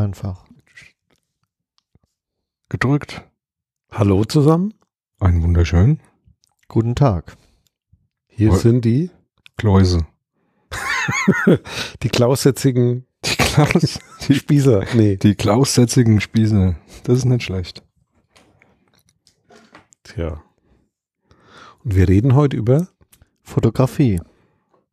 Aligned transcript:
einfach. 0.00 0.44
Gedrückt. 2.68 3.22
Hallo 3.90 4.24
zusammen. 4.24 4.74
Einen 5.18 5.42
wunderschönen. 5.42 6.00
Guten 6.68 6.94
Tag. 6.94 7.36
Hier 8.28 8.50
Woll- 8.50 8.58
sind 8.58 8.84
die, 8.84 9.10
Kläuse. 9.56 10.06
die 12.02 12.08
klaussätzigen 12.08 13.06
Die 13.24 13.36
Klaus, 13.36 13.98
die, 14.28 14.34
Spießer. 14.34 14.84
Nee, 14.94 15.16
die 15.16 15.34
klaussätzigen 15.34 16.20
Spieße. 16.20 16.76
Das 17.02 17.18
ist 17.18 17.24
nicht 17.24 17.42
schlecht. 17.42 17.82
tja. 20.04 20.40
Und 21.84 21.96
wir 21.96 22.08
reden 22.08 22.34
heute 22.34 22.56
über 22.56 22.88
Fotografie. 23.42 24.20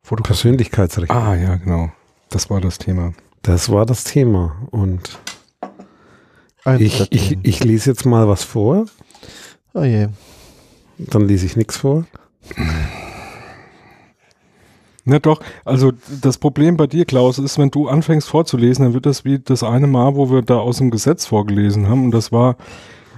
Fotografie. 0.02 0.42
Persönlichkeitsrechte. 0.42 1.14
Ah, 1.14 1.36
ja, 1.36 1.56
genau. 1.56 1.92
Das 2.30 2.50
war 2.50 2.60
das 2.60 2.78
Thema. 2.78 3.12
Das 3.42 3.70
war 3.70 3.86
das 3.86 4.04
Thema. 4.04 4.56
Und 4.70 5.18
ich, 6.78 7.06
ich, 7.12 7.38
ich 7.42 7.64
lese 7.64 7.90
jetzt 7.90 8.04
mal 8.04 8.28
was 8.28 8.44
vor. 8.44 8.86
oh 9.74 9.82
je. 9.84 10.08
Dann 10.98 11.22
lese 11.28 11.46
ich 11.46 11.56
nichts 11.56 11.76
vor. 11.78 12.04
Na 15.04 15.18
doch, 15.18 15.40
also 15.64 15.92
das 16.20 16.36
Problem 16.36 16.76
bei 16.76 16.86
dir, 16.86 17.06
Klaus, 17.06 17.38
ist, 17.38 17.56
wenn 17.58 17.70
du 17.70 17.88
anfängst 17.88 18.28
vorzulesen, 18.28 18.84
dann 18.84 18.94
wird 18.94 19.06
das 19.06 19.24
wie 19.24 19.38
das 19.38 19.62
eine 19.62 19.86
Mal, 19.86 20.16
wo 20.16 20.30
wir 20.30 20.42
da 20.42 20.58
aus 20.58 20.78
dem 20.78 20.90
Gesetz 20.90 21.24
vorgelesen 21.24 21.88
haben. 21.88 22.04
Und 22.04 22.10
das 22.10 22.30
war, 22.30 22.56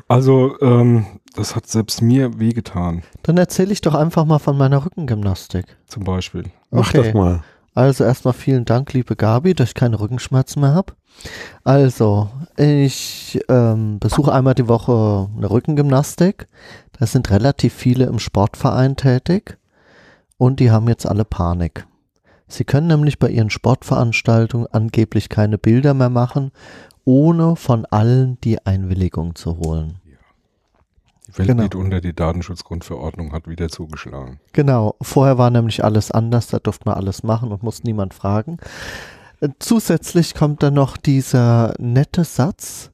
also, 0.07 0.55
ähm, 0.61 1.07
das 1.35 1.57
hat 1.57 1.67
selbst 1.67 2.01
mir 2.03 2.39
wehgetan, 2.39 3.03
Dann 3.23 3.39
erzähle 3.39 3.73
ich 3.73 3.81
doch 3.81 3.95
einfach 3.95 4.25
mal 4.25 4.39
von 4.39 4.57
meiner 4.57 4.85
Rückengymnastik. 4.85 5.65
zum 5.87 6.05
Beispiel. 6.05 6.45
Mach 6.71 6.89
Okay. 6.91 7.03
das 7.03 7.15
mal. 7.15 7.43
Also 7.75 8.05
erstmal 8.05 8.35
vielen 8.35 8.65
Dank, 8.65 8.93
liebe 8.93 9.17
Gabi, 9.17 9.55
dass 9.55 9.71
ich 9.71 9.75
keine 9.75 10.01
Rückenschmerzen 10.01 10.61
mehr 10.61 10.75
habe. 10.75 10.95
Also, 11.65 12.29
ich 12.57 13.41
ähm, 13.49 13.99
besuche 13.99 14.33
einmal 14.33 14.55
die 14.55 14.69
Woche 14.69 15.29
eine 15.37 15.51
Rückengymnastik. 15.51 16.49
Da 16.99 17.07
sind 17.07 17.31
relativ 17.31 17.73
viele 17.73 18.07
im 18.07 18.19
Sportverein 18.19 18.97
tätig 18.97 19.59
und 20.37 20.61
die 20.61 20.71
haben 20.71 20.89
jetzt 20.89 21.07
alle 21.07 21.25
Panik. 21.25 21.87
Sie 22.49 22.65
können 22.65 22.89
nämlich 22.89 23.19
bei 23.19 23.31
ihren 23.31 23.51
Sportveranstaltungen 23.51 24.67
angeblich 24.73 25.29
keine 25.29 25.57
Bilder 25.57 25.95
mehr 25.95 26.11
machen, 26.11 26.51
ohne 27.05 27.55
von 27.55 27.87
allen 27.87 28.41
die 28.41 28.67
Einwilligung 28.67 29.37
zu 29.37 29.59
holen. 29.59 30.00
Die 31.33 31.39
Welt 31.39 31.49
Genau. 31.49 31.63
geht 31.65 31.75
unter, 31.75 32.01
die 32.01 32.15
Datenschutzgrundverordnung 32.15 33.33
hat 33.33 33.49
wieder 33.49 33.69
zugeschlagen. 33.69 34.41
Genau, 34.53 34.95
vorher 35.01 35.39
war 35.39 35.51
nämlich 35.51 35.85
alles 35.85 36.11
anders, 36.11 36.49
da 36.49 36.59
durfte 36.59 36.89
man 36.89 36.97
alles 36.97 37.23
machen 37.23 37.53
und 37.53 37.63
musste 37.63 37.87
niemand 37.87 38.15
fragen. 38.15 38.57
Äh, 39.41 39.49
Zusätzlich 39.59 40.35
kommt 40.35 40.63
dann 40.63 40.75
noch 40.75 40.97
dieser 40.97 41.75
nette 41.79 42.25
Satz, 42.25 42.91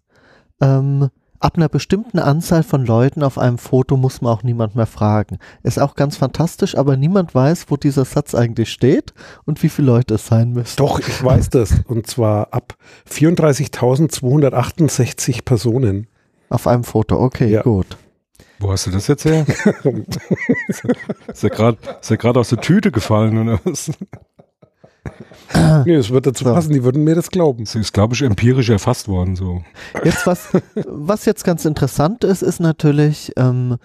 ähm, 0.60 1.08
ab 1.38 1.56
einer 1.56 1.68
bestimmten 1.68 2.18
Anzahl 2.18 2.62
von 2.62 2.86
Leuten 2.86 3.22
auf 3.22 3.36
einem 3.38 3.58
Foto 3.58 3.96
muss 3.98 4.22
man 4.22 4.32
auch 4.32 4.42
niemand 4.42 4.74
mehr 4.74 4.86
fragen. 4.86 5.38
Ist 5.62 5.78
auch 5.78 5.94
ganz 5.94 6.16
fantastisch, 6.16 6.74
aber 6.76 6.96
niemand 6.96 7.34
weiß, 7.34 7.66
wo 7.68 7.76
dieser 7.76 8.06
Satz 8.06 8.34
eigentlich 8.34 8.72
steht 8.72 9.12
und 9.44 9.62
wie 9.62 9.68
viele 9.68 9.86
Leute 9.88 10.14
es 10.14 10.26
sein 10.26 10.52
müssen. 10.52 10.76
Doch, 10.78 10.98
ich 10.98 11.22
weiß 11.22 11.50
das. 11.50 11.74
Und 11.86 12.06
zwar 12.06 12.54
ab 12.54 12.74
34.268 13.10 15.44
Personen. 15.44 16.06
Auf 16.48 16.66
einem 16.66 16.84
Foto, 16.84 17.20
okay, 17.20 17.48
Ja. 17.50 17.60
gut. 17.62 17.98
Wo 18.58 18.70
hast 18.72 18.86
du 18.86 18.90
das 18.90 19.06
jetzt 19.06 19.24
her? 19.24 19.44
ist 21.28 21.42
ja 21.42 21.48
gerade 21.48 21.78
ja 22.02 22.16
aus 22.40 22.48
der 22.48 22.60
Tüte 22.60 22.90
gefallen 22.90 23.38
oder 23.38 23.60
was? 23.64 23.90
Nee, 25.84 25.94
es 25.94 26.10
wird 26.10 26.26
dazu 26.26 26.44
So. 26.44 26.54
passen, 26.54 26.72
die 26.72 26.82
würden 26.82 27.04
mir 27.04 27.14
das 27.14 27.30
glauben. 27.30 27.64
Das 27.64 27.74
ist, 27.74 27.92
glaube 27.92 28.14
ich, 28.14 28.22
empirisch 28.22 28.68
erfasst 28.70 29.08
worden 29.08 29.36
so. 29.36 29.62
Jetzt 30.02 30.26
was, 30.26 30.48
was 30.86 31.24
jetzt 31.26 31.44
ganz 31.44 31.64
interessant 31.64 32.24
ist, 32.24 32.42
ist 32.42 32.58
natürlich, 32.60 33.32
ähm, 33.36 33.76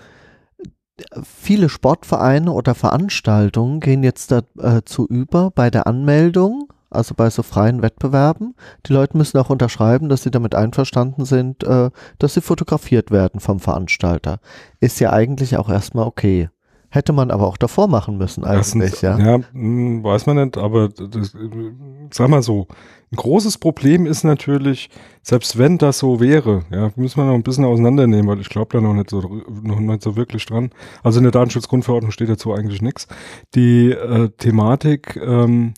viele 1.23 1.69
Sportvereine 1.69 2.51
oder 2.51 2.75
Veranstaltungen 2.75 3.79
gehen 3.79 4.03
jetzt 4.03 4.31
dazu 4.31 5.05
über 5.07 5.51
bei 5.51 5.69
der 5.69 5.87
Anmeldung, 5.87 6.67
also 6.91 7.15
bei 7.15 7.29
so 7.29 7.43
freien 7.43 7.81
Wettbewerben. 7.81 8.55
Die 8.85 8.93
Leute 8.93 9.17
müssen 9.17 9.37
auch 9.37 9.49
unterschreiben, 9.49 10.09
dass 10.09 10.23
sie 10.23 10.31
damit 10.31 10.55
einverstanden 10.55 11.25
sind, 11.25 11.63
äh, 11.63 11.89
dass 12.19 12.33
sie 12.33 12.41
fotografiert 12.41 13.11
werden 13.11 13.39
vom 13.39 13.59
Veranstalter. 13.59 14.39
Ist 14.79 14.99
ja 14.99 15.11
eigentlich 15.11 15.57
auch 15.57 15.69
erstmal 15.69 16.05
okay. 16.05 16.49
Hätte 16.93 17.13
man 17.13 17.31
aber 17.31 17.47
auch 17.47 17.55
davor 17.55 17.87
machen 17.87 18.17
müssen 18.17 18.43
eigentlich, 18.43 18.75
Erstens, 18.75 19.01
ja. 19.01 19.17
ja 19.17 19.39
mh, 19.53 20.03
weiß 20.03 20.25
man 20.25 20.43
nicht, 20.43 20.57
aber 20.57 20.89
das, 20.89 21.33
äh, 21.33 21.71
sag 22.11 22.27
mal 22.27 22.41
so, 22.41 22.67
ein 23.13 23.15
großes 23.15 23.59
Problem 23.59 24.05
ist 24.05 24.25
natürlich, 24.25 24.89
selbst 25.21 25.57
wenn 25.57 25.77
das 25.77 25.99
so 25.99 26.19
wäre, 26.19 26.63
ja, 26.69 26.91
müssen 26.97 27.17
wir 27.17 27.25
noch 27.25 27.33
ein 27.33 27.43
bisschen 27.43 27.63
auseinandernehmen, 27.63 28.27
weil 28.27 28.41
ich 28.41 28.49
glaube 28.49 28.69
da 28.73 28.81
noch 28.81 28.93
nicht 28.93 29.09
so 29.09 29.21
noch 29.21 29.79
nicht 29.79 30.01
so 30.01 30.17
wirklich 30.17 30.45
dran. 30.45 30.71
Also 31.01 31.19
in 31.19 31.23
der 31.23 31.31
Datenschutzgrundverordnung 31.31 32.11
steht 32.11 32.29
dazu 32.29 32.53
eigentlich 32.53 32.81
nichts. 32.81 33.07
Die 33.55 33.91
äh, 33.91 34.27
Thematik, 34.37 35.15
ähm, 35.15 35.73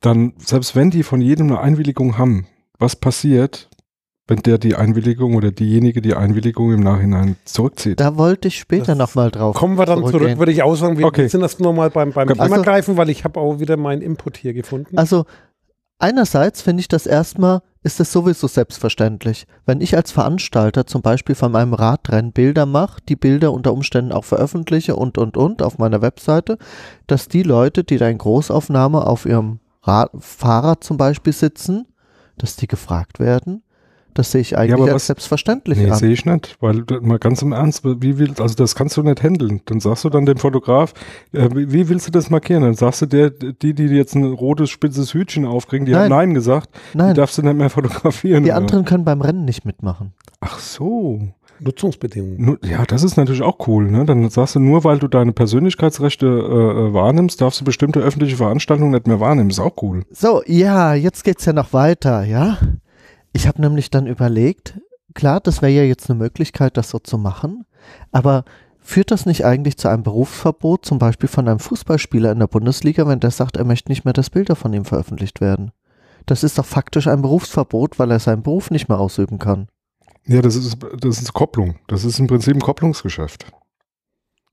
dann, 0.00 0.32
selbst 0.38 0.74
wenn 0.76 0.90
die 0.90 1.02
von 1.02 1.20
jedem 1.20 1.48
eine 1.48 1.60
Einwilligung 1.60 2.18
haben, 2.18 2.46
was 2.78 2.96
passiert, 2.96 3.68
wenn 4.26 4.38
der 4.38 4.58
die 4.58 4.76
Einwilligung 4.76 5.34
oder 5.34 5.50
diejenige 5.50 6.00
die 6.00 6.14
Einwilligung 6.14 6.72
im 6.72 6.80
Nachhinein 6.80 7.36
zurückzieht? 7.44 7.98
Da 8.00 8.16
wollte 8.16 8.48
ich 8.48 8.58
später 8.58 8.94
Das- 8.94 8.98
nochmal 8.98 9.30
drauf. 9.30 9.56
Kommen 9.56 9.76
wir 9.76 9.86
dann 9.86 10.06
zurück, 10.06 10.38
würde 10.38 10.52
ich 10.52 10.62
aussagen. 10.62 10.96
Wir 10.98 11.06
Okay. 11.06 11.28
sind 11.28 11.40
das 11.40 11.58
nochmal 11.58 11.90
beim, 11.90 12.12
beim 12.12 12.28
Also- 12.28 12.42
Thema 12.42 12.62
greifen, 12.62 12.96
weil 12.96 13.10
ich 13.10 13.24
habe 13.24 13.40
auch 13.40 13.58
wieder 13.58 13.76
meinen 13.76 14.02
Input 14.02 14.36
hier 14.36 14.54
gefunden. 14.54 14.96
Also 14.96 15.24
einerseits 15.98 16.62
finde 16.62 16.80
ich 16.80 16.88
das 16.88 17.06
erstmal, 17.06 17.60
ist 17.82 17.98
es 17.98 18.12
sowieso 18.12 18.46
selbstverständlich. 18.46 19.46
Wenn 19.66 19.80
ich 19.80 19.96
als 19.96 20.12
Veranstalter 20.12 20.86
zum 20.86 21.02
Beispiel 21.02 21.34
von 21.34 21.50
meinem 21.52 21.74
Radrennen 21.74 22.32
Bilder 22.32 22.66
mache, 22.66 23.00
die 23.08 23.16
Bilder 23.16 23.52
unter 23.52 23.72
Umständen 23.72 24.12
auch 24.12 24.24
veröffentliche 24.24 24.96
und, 24.96 25.18
und, 25.18 25.36
und 25.36 25.62
auf 25.62 25.78
meiner 25.78 26.02
Webseite, 26.02 26.56
dass 27.06 27.28
die 27.28 27.42
Leute, 27.42 27.82
die 27.84 27.96
da 27.96 28.08
in 28.08 28.18
Großaufnahme 28.18 29.06
auf 29.06 29.26
ihrem 29.26 29.60
Rad 29.82 30.10
Fahrrad 30.18 30.84
zum 30.84 30.96
Beispiel 30.96 31.32
sitzen, 31.32 31.86
dass 32.38 32.56
die 32.56 32.66
gefragt 32.66 33.18
werden, 33.20 33.62
das 34.12 34.32
sehe 34.32 34.40
ich 34.40 34.58
eigentlich 34.58 34.74
aber 34.74 34.84
als 34.86 34.94
was- 34.94 35.06
selbstverständlich 35.06 35.78
Nee, 35.78 35.88
an. 35.90 35.96
sehe 35.96 36.10
ich 36.10 36.24
nicht, 36.24 36.56
weil 36.60 36.84
mal 37.00 37.18
ganz 37.20 37.42
im 37.42 37.52
Ernst, 37.52 37.84
wie 37.84 38.18
willst, 38.18 38.40
also 38.40 38.56
das 38.56 38.74
kannst 38.74 38.96
du 38.96 39.02
nicht 39.02 39.22
handeln. 39.22 39.60
Dann 39.66 39.78
sagst 39.78 40.04
du 40.04 40.10
dann 40.10 40.26
dem 40.26 40.36
Fotograf, 40.36 40.92
äh, 41.32 41.48
wie, 41.54 41.72
wie 41.72 41.88
willst 41.88 42.08
du 42.08 42.10
das 42.10 42.28
markieren? 42.28 42.64
Dann 42.64 42.74
sagst 42.74 43.02
du 43.02 43.06
der, 43.06 43.30
die, 43.30 43.72
die 43.72 43.84
jetzt 43.84 44.16
ein 44.16 44.24
rotes, 44.24 44.68
spitzes 44.68 45.14
Hütchen 45.14 45.46
aufkriegen, 45.46 45.86
die 45.86 45.92
Nein. 45.92 46.02
haben 46.02 46.08
Nein 46.10 46.34
gesagt, 46.34 46.70
die 46.92 46.98
Nein, 46.98 47.14
darfst 47.14 47.38
du 47.38 47.42
nicht 47.42 47.54
mehr 47.56 47.70
fotografieren. 47.70 48.42
die 48.42 48.50
oder? 48.50 48.56
anderen 48.58 48.84
können 48.84 49.04
beim 49.04 49.20
Rennen 49.20 49.44
nicht 49.44 49.64
mitmachen. 49.64 50.12
Ach 50.40 50.58
so. 50.58 51.20
Nutzungsbedingungen. 51.60 52.44
Nu- 52.44 52.56
Ja, 52.64 52.84
das 52.84 53.02
ist 53.02 53.16
natürlich 53.16 53.42
auch 53.42 53.66
cool. 53.68 53.90
Ne? 53.90 54.04
Dann 54.04 54.28
sagst 54.30 54.54
du, 54.54 54.60
nur 54.60 54.84
weil 54.84 54.98
du 54.98 55.08
deine 55.08 55.32
Persönlichkeitsrechte 55.32 56.26
äh, 56.26 56.30
äh, 56.30 56.94
wahrnimmst, 56.94 57.40
darfst 57.40 57.60
du 57.60 57.64
bestimmte 57.64 58.00
öffentliche 58.00 58.36
Veranstaltungen 58.36 58.92
nicht 58.92 59.06
mehr 59.06 59.20
wahrnehmen. 59.20 59.50
Ist 59.50 59.60
auch 59.60 59.74
cool. 59.82 60.02
So, 60.10 60.42
ja, 60.46 60.94
jetzt 60.94 61.24
geht's 61.24 61.44
ja 61.44 61.52
noch 61.52 61.72
weiter, 61.72 62.24
ja. 62.24 62.58
Ich 63.32 63.46
habe 63.46 63.60
nämlich 63.60 63.90
dann 63.90 64.06
überlegt, 64.06 64.80
klar, 65.14 65.40
das 65.40 65.62
wäre 65.62 65.72
ja 65.72 65.82
jetzt 65.84 66.10
eine 66.10 66.18
Möglichkeit, 66.18 66.76
das 66.76 66.90
so 66.90 66.98
zu 66.98 67.16
machen, 67.18 67.64
aber 68.12 68.44
führt 68.80 69.10
das 69.10 69.26
nicht 69.26 69.44
eigentlich 69.44 69.76
zu 69.76 69.88
einem 69.88 70.02
Berufsverbot, 70.02 70.84
zum 70.84 70.98
Beispiel 70.98 71.28
von 71.28 71.46
einem 71.46 71.60
Fußballspieler 71.60 72.32
in 72.32 72.38
der 72.40 72.46
Bundesliga, 72.48 73.06
wenn 73.06 73.20
der 73.20 73.30
sagt, 73.30 73.56
er 73.56 73.64
möchte 73.64 73.90
nicht 73.92 74.04
mehr, 74.04 74.14
dass 74.14 74.30
Bilder 74.30 74.56
von 74.56 74.72
ihm 74.72 74.84
veröffentlicht 74.84 75.40
werden? 75.40 75.70
Das 76.26 76.42
ist 76.42 76.58
doch 76.58 76.64
faktisch 76.64 77.06
ein 77.06 77.22
Berufsverbot, 77.22 77.98
weil 77.98 78.10
er 78.10 78.18
seinen 78.18 78.42
Beruf 78.42 78.70
nicht 78.70 78.88
mehr 78.88 78.98
ausüben 78.98 79.38
kann. 79.38 79.68
Ja, 80.30 80.42
das 80.42 80.54
ist, 80.54 80.76
das 81.00 81.20
ist 81.20 81.32
Kopplung. 81.32 81.76
Das 81.88 82.04
ist 82.04 82.18
im 82.20 82.26
Prinzip 82.28 82.54
ein 82.54 82.60
Kopplungsgeschäft. 82.60 83.46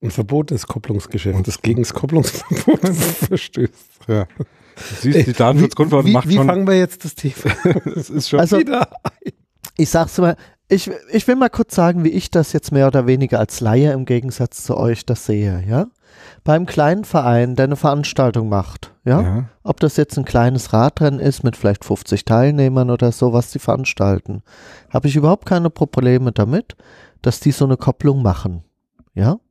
Ein 0.01 0.09
Verbot 0.11 0.51
ist 0.51 0.67
Kopplungsgeschäft, 0.67 1.47
das 1.47 1.61
gegen 1.61 1.81
das 1.83 1.93
Kopplungsverbot 1.93 2.79
verstößt. 3.27 3.99
Ja. 4.07 4.25
Du 4.25 4.95
siehst, 5.01 5.27
die 5.27 5.33
Datenschutzgrundverordnung 5.33 6.09
wie, 6.11 6.13
macht 6.13 6.27
wie 6.29 6.35
schon. 6.35 6.47
fangen 6.47 6.67
wir 6.67 6.77
jetzt 6.77 7.03
das 7.05 7.15
Thema 7.15 7.35
Das 7.95 8.09
ist 8.09 8.29
schon 8.29 8.39
Also, 8.39 8.59
wieder? 8.59 8.89
ich 9.77 9.89
sag's 9.89 10.17
mal, 10.17 10.35
ich, 10.69 10.89
ich 11.11 11.27
will 11.27 11.35
mal 11.35 11.49
kurz 11.49 11.75
sagen, 11.75 12.03
wie 12.03 12.09
ich 12.09 12.29
das 12.31 12.53
jetzt 12.53 12.71
mehr 12.71 12.87
oder 12.87 13.07
weniger 13.07 13.39
als 13.39 13.59
Laie 13.59 13.91
im 13.93 14.05
Gegensatz 14.05 14.63
zu 14.63 14.77
euch 14.77 15.05
das 15.05 15.25
sehe, 15.25 15.63
ja? 15.67 15.87
Beim 16.47 16.65
kleinen 16.65 17.03
Verein, 17.03 17.57
der 17.57 17.65
eine 17.65 17.75
Veranstaltung 17.75 18.47
macht, 18.47 18.93
ja? 19.03 19.21
ja. 19.21 19.49
Ob 19.63 19.81
das 19.81 19.97
jetzt 19.97 20.17
ein 20.17 20.23
kleines 20.23 20.71
Radrennen 20.71 21.19
ist 21.19 21.43
mit 21.43 21.57
vielleicht 21.57 21.83
50 21.83 22.23
Teilnehmern 22.23 22.89
oder 22.89 23.11
so, 23.11 23.33
was 23.33 23.51
die 23.51 23.59
veranstalten, 23.59 24.43
habe 24.89 25.09
ich 25.09 25.17
überhaupt 25.17 25.45
keine 25.45 25.69
Probleme 25.69 26.31
damit, 26.31 26.77
dass 27.21 27.41
die 27.41 27.51
so 27.51 27.65
eine 27.65 27.75
Kopplung 27.75 28.21
machen. 28.21 28.63
Ja? 29.13 29.41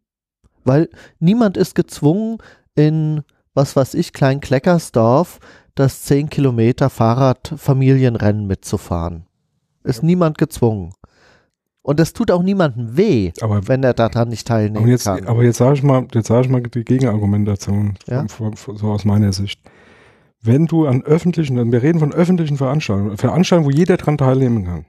Weil 0.65 0.89
niemand 1.19 1.59
ist 1.59 1.75
gezwungen, 1.75 2.39
in, 2.75 3.25
was 3.53 3.77
weiß 3.77 3.93
ich, 3.93 4.15
Klein-Kleckersdorf 4.15 5.39
das 5.75 6.01
10 6.05 6.31
Kilometer 6.31 6.89
Fahrrad-Familienrennen 6.89 8.47
mitzufahren. 8.47 9.27
Ist 9.85 10.03
niemand 10.03 10.39
gezwungen. 10.39 10.95
Und 11.87 12.00
es 12.00 12.12
tut 12.12 12.33
auch 12.33 12.43
niemandem 12.43 12.97
weh, 12.97 13.31
Aber 13.41 13.69
wenn 13.69 13.85
er 13.85 13.94
daran 13.94 14.29
nicht 14.29 14.44
teilnehmen 14.49 14.79
Aber 14.79 14.88
jetzt, 14.88 15.05
kann. 15.05 15.25
aber 15.25 15.44
jetzt 15.44 15.59
sage 15.59 15.75
ich 15.77 15.85
mal, 15.85 16.05
jetzt 16.12 16.27
sage 16.27 16.41
ich 16.47 16.49
mal 16.50 16.61
die 16.61 16.85
Gegenargumentation 16.85 17.94
Ja. 18.09 18.27
von- 18.27 18.56
von- 18.56 18.77
so 18.77 18.88
aus 18.88 19.05
meiner 19.05 19.33
Sicht. 19.33 19.61
wenn 20.43 20.67
du 20.67 20.87
an 20.87 21.03
öffentlichen, 21.03 21.73
wir 21.73 21.83
reden 21.83 21.99
von 22.00 22.12
öffentlichen 22.12 22.56
Veranstaltungen, 22.56 23.17
Veranstaltungen, 23.17 23.67
wo 23.73 23.77
jeder 23.77 23.97
dran 23.97 24.17
teilnehmen 24.19 24.65
kann. 24.65 24.85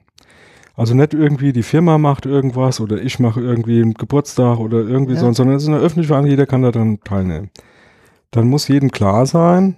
Also 0.76 0.94
nicht 0.94 1.14
irgendwie 1.14 1.52
die 1.52 1.62
Firma 1.64 1.98
macht 1.98 2.26
irgendwas 2.26 2.80
oder 2.80 3.00
ich 3.02 3.18
mache 3.18 3.40
irgendwie 3.40 3.80
einen 3.82 3.94
Geburtstag 3.94 4.58
oder 4.60 4.78
irgendwie 4.78 5.14
Ja. 5.14 5.20
so, 5.20 5.32
sondern 5.32 5.56
es 5.56 5.62
ist 5.64 5.68
eine 5.68 5.78
öffentliche 5.78 6.08
Veranstaltung, 6.08 6.30
jeder 6.30 6.46
kann 6.46 6.62
daran 6.62 6.98
teilnehmen. 7.02 7.50
Dann 8.32 8.46
muss 8.48 8.68
jedem 8.68 8.90
klar 8.92 9.24
sein, 9.26 9.76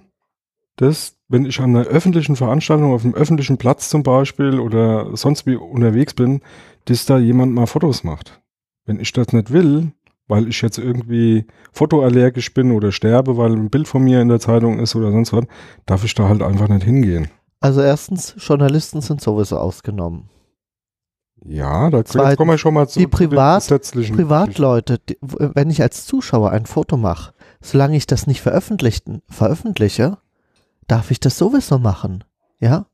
dass, 0.75 1.15
wenn 1.27 1.45
ich 1.45 1.59
an 1.59 1.75
einer 1.75 1.85
öffentlichen 1.85 2.35
Veranstaltung 2.35 2.93
auf 2.93 3.03
einem 3.03 3.13
öffentlichen 3.13 3.57
Platz 3.57 3.89
zum 3.89 4.03
Beispiel 4.03 4.59
oder 4.59 5.15
sonst 5.15 5.45
wie 5.45 5.55
unterwegs 5.55 6.13
bin, 6.13 6.41
dass 6.85 7.05
da 7.05 7.17
jemand 7.17 7.53
mal 7.53 7.67
Fotos 7.67 8.03
macht. 8.03 8.41
Wenn 8.85 8.99
ich 8.99 9.11
das 9.13 9.31
nicht 9.33 9.51
will, 9.51 9.91
weil 10.27 10.47
ich 10.47 10.61
jetzt 10.61 10.77
irgendwie 10.77 11.45
fotoallergisch 11.71 12.53
bin 12.53 12.71
oder 12.71 12.91
sterbe, 12.91 13.37
weil 13.37 13.51
ein 13.51 13.69
Bild 13.69 13.87
von 13.87 14.03
mir 14.03 14.21
in 14.21 14.29
der 14.29 14.39
Zeitung 14.39 14.79
ist 14.79 14.95
oder 14.95 15.11
sonst 15.11 15.33
was, 15.33 15.45
darf 15.85 16.03
ich 16.03 16.15
da 16.15 16.27
halt 16.29 16.41
einfach 16.41 16.67
nicht 16.67 16.83
hingehen. 16.83 17.27
Also 17.59 17.81
erstens, 17.81 18.33
Journalisten 18.37 19.01
sind 19.01 19.21
sowieso 19.21 19.57
ausgenommen. 19.57 20.29
Ja, 21.43 21.89
da 21.89 22.05
Zweitens, 22.05 22.37
kommen 22.37 22.51
wir 22.51 22.57
schon 22.57 22.73
mal 22.73 22.87
zu, 22.87 22.99
die 22.99 23.05
den 23.05 23.11
Privat- 23.11 23.63
gesetzlichen 23.63 24.15
Privatleute, 24.15 24.99
die, 24.99 25.17
wenn 25.21 25.69
ich 25.69 25.81
als 25.81 26.05
Zuschauer 26.05 26.51
ein 26.51 26.65
Foto 26.65 26.97
mache, 26.97 27.33
solange 27.61 27.97
ich 27.97 28.05
das 28.07 28.27
nicht 28.27 28.41
veröffentlichen, 28.41 29.21
veröffentliche, 29.27 30.17
darf 30.91 31.09
ich 31.09 31.19
das 31.19 31.37
sowieso 31.37 31.79
machen. 31.79 32.23
Ja? 32.59 32.85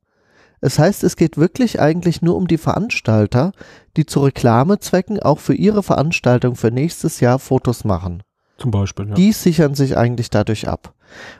Es 0.61 0.79
heißt, 0.79 1.03
es 1.03 1.15
geht 1.15 1.37
wirklich 1.37 1.79
eigentlich 1.79 2.21
nur 2.21 2.35
um 2.35 2.47
die 2.47 2.57
Veranstalter, 2.57 3.51
die 3.95 4.05
zu 4.05 4.21
Reklamezwecken 4.21 5.19
auch 5.19 5.39
für 5.39 5.55
ihre 5.55 5.83
Veranstaltung 5.83 6.55
für 6.55 6.71
nächstes 6.71 7.19
Jahr 7.19 7.39
Fotos 7.39 7.83
machen. 7.83 8.23
Zum 8.57 8.71
Beispiel, 8.71 9.09
ja. 9.09 9.15
Die 9.15 9.31
sichern 9.31 9.75
sich 9.75 9.97
eigentlich 9.97 10.29
dadurch 10.29 10.67
ab. 10.67 10.93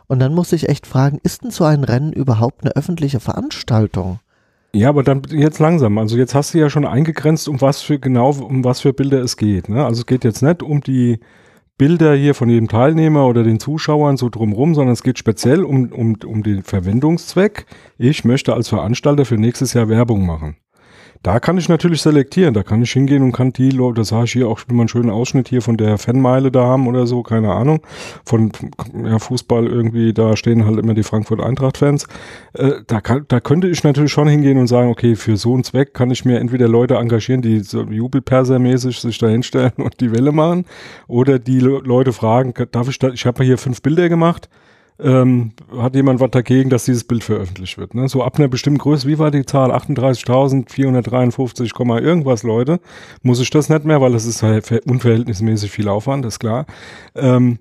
Und 0.07 0.19
dann 0.19 0.33
muss 0.33 0.51
ich 0.51 0.69
echt 0.69 0.85
fragen, 0.85 1.19
ist 1.23 1.43
denn 1.43 1.51
so 1.51 1.63
ein 1.63 1.83
Rennen 1.83 2.13
überhaupt 2.13 2.63
eine 2.63 2.75
öffentliche 2.75 3.19
Veranstaltung? 3.19 4.19
Ja, 4.73 4.89
aber 4.89 5.03
dann 5.03 5.23
jetzt 5.29 5.59
langsam. 5.59 5.97
Also 5.97 6.17
jetzt 6.17 6.35
hast 6.35 6.53
du 6.53 6.59
ja 6.59 6.69
schon 6.69 6.85
eingegrenzt, 6.85 7.47
um 7.47 7.59
was 7.61 7.81
für 7.81 7.97
genau, 7.99 8.29
um 8.29 8.63
was 8.63 8.81
für 8.81 8.93
Bilder 8.93 9.21
es 9.21 9.37
geht. 9.37 9.69
Ne? 9.69 9.83
Also 9.83 10.01
es 10.01 10.05
geht 10.05 10.23
jetzt 10.23 10.43
nicht 10.43 10.61
um 10.61 10.81
die 10.81 11.19
Bilder 11.77 12.15
hier 12.15 12.33
von 12.33 12.49
jedem 12.49 12.67
Teilnehmer 12.67 13.27
oder 13.27 13.43
den 13.43 13.59
Zuschauern 13.59 14.17
so 14.17 14.29
drumrum, 14.29 14.73
sondern 14.73 14.93
es 14.93 15.03
geht 15.03 15.19
speziell 15.19 15.63
um, 15.63 15.91
um, 15.91 16.17
um 16.25 16.41
den 16.41 16.63
Verwendungszweck. 16.63 17.67
Ich 17.99 18.25
möchte 18.25 18.55
als 18.55 18.69
Veranstalter 18.69 19.25
für 19.25 19.37
nächstes 19.37 19.73
Jahr 19.73 19.87
Werbung 19.87 20.25
machen. 20.25 20.57
Da 21.23 21.39
kann 21.39 21.57
ich 21.57 21.69
natürlich 21.69 22.01
selektieren. 22.01 22.53
Da 22.53 22.63
kann 22.63 22.81
ich 22.81 22.91
hingehen 22.91 23.23
und 23.23 23.31
kann 23.31 23.51
die 23.51 23.71
Leute, 23.71 24.01
das 24.01 24.09
sage 24.09 24.25
ich 24.25 24.31
hier 24.33 24.47
auch, 24.47 24.59
will 24.67 24.75
mal 24.75 24.83
einen 24.83 24.89
schönen 24.89 25.09
Ausschnitt 25.09 25.47
hier 25.47 25.61
von 25.61 25.77
der 25.77 25.97
Fanmeile 25.97 26.51
da 26.51 26.65
haben 26.65 26.87
oder 26.87 27.07
so, 27.07 27.23
keine 27.23 27.51
Ahnung. 27.53 27.81
Von 28.25 28.51
ja, 29.03 29.19
Fußball 29.19 29.67
irgendwie, 29.67 30.13
da 30.13 30.35
stehen 30.35 30.65
halt 30.65 30.77
immer 30.79 30.93
die 30.93 31.03
Frankfurt 31.03 31.41
Eintracht-Fans. 31.41 32.07
Äh, 32.53 32.71
da, 32.87 33.01
kann, 33.01 33.25
da 33.27 33.39
könnte 33.39 33.67
ich 33.67 33.83
natürlich 33.83 34.11
schon 34.11 34.27
hingehen 34.27 34.57
und 34.57 34.67
sagen, 34.67 34.89
okay, 34.89 35.15
für 35.15 35.37
so 35.37 35.53
einen 35.53 35.63
Zweck 35.63 35.93
kann 35.93 36.11
ich 36.11 36.25
mir 36.25 36.39
entweder 36.39 36.67
Leute 36.67 36.95
engagieren, 36.95 37.41
die 37.41 37.59
so 37.59 37.81
Jubelperser-mäßig 37.81 38.99
sich 38.99 39.17
da 39.17 39.27
hinstellen 39.27 39.73
und 39.77 39.99
die 39.99 40.11
Welle 40.11 40.31
machen, 40.31 40.65
oder 41.07 41.39
die 41.39 41.59
Le 41.59 41.81
Leute 41.83 42.13
fragen, 42.13 42.53
darf 42.71 42.89
ich 42.89 42.99
da, 42.99 43.09
ich 43.09 43.25
habe 43.25 43.43
hier 43.43 43.57
fünf 43.57 43.81
Bilder 43.81 44.09
gemacht, 44.09 44.49
ähm, 44.99 45.51
hat 45.77 45.95
jemand 45.95 46.19
was 46.19 46.31
dagegen, 46.31 46.69
dass 46.69 46.85
dieses 46.85 47.03
Bild 47.03 47.23
veröffentlicht 47.23 47.77
wird. 47.77 47.93
Ne? 47.93 48.09
So 48.09 48.23
ab 48.23 48.37
einer 48.37 48.47
bestimmten 48.47 48.79
Größe, 48.79 49.07
wie 49.07 49.19
war 49.19 49.31
die 49.31 49.45
Zahl? 49.45 49.71
38.453, 49.71 51.73
Komma 51.73 51.99
irgendwas 51.99 52.43
Leute, 52.43 52.79
muss 53.21 53.39
ich 53.39 53.49
das 53.49 53.69
nicht 53.69 53.85
mehr, 53.85 54.01
weil 54.01 54.11
das 54.11 54.25
ist 54.25 54.43
halt 54.43 54.65
ver- 54.65 54.81
unverhältnismäßig 54.85 55.71
viel 55.71 55.87
Aufwand, 55.87 56.25
ist 56.25 56.39
klar. 56.39 56.65
Ähm, 57.15 57.59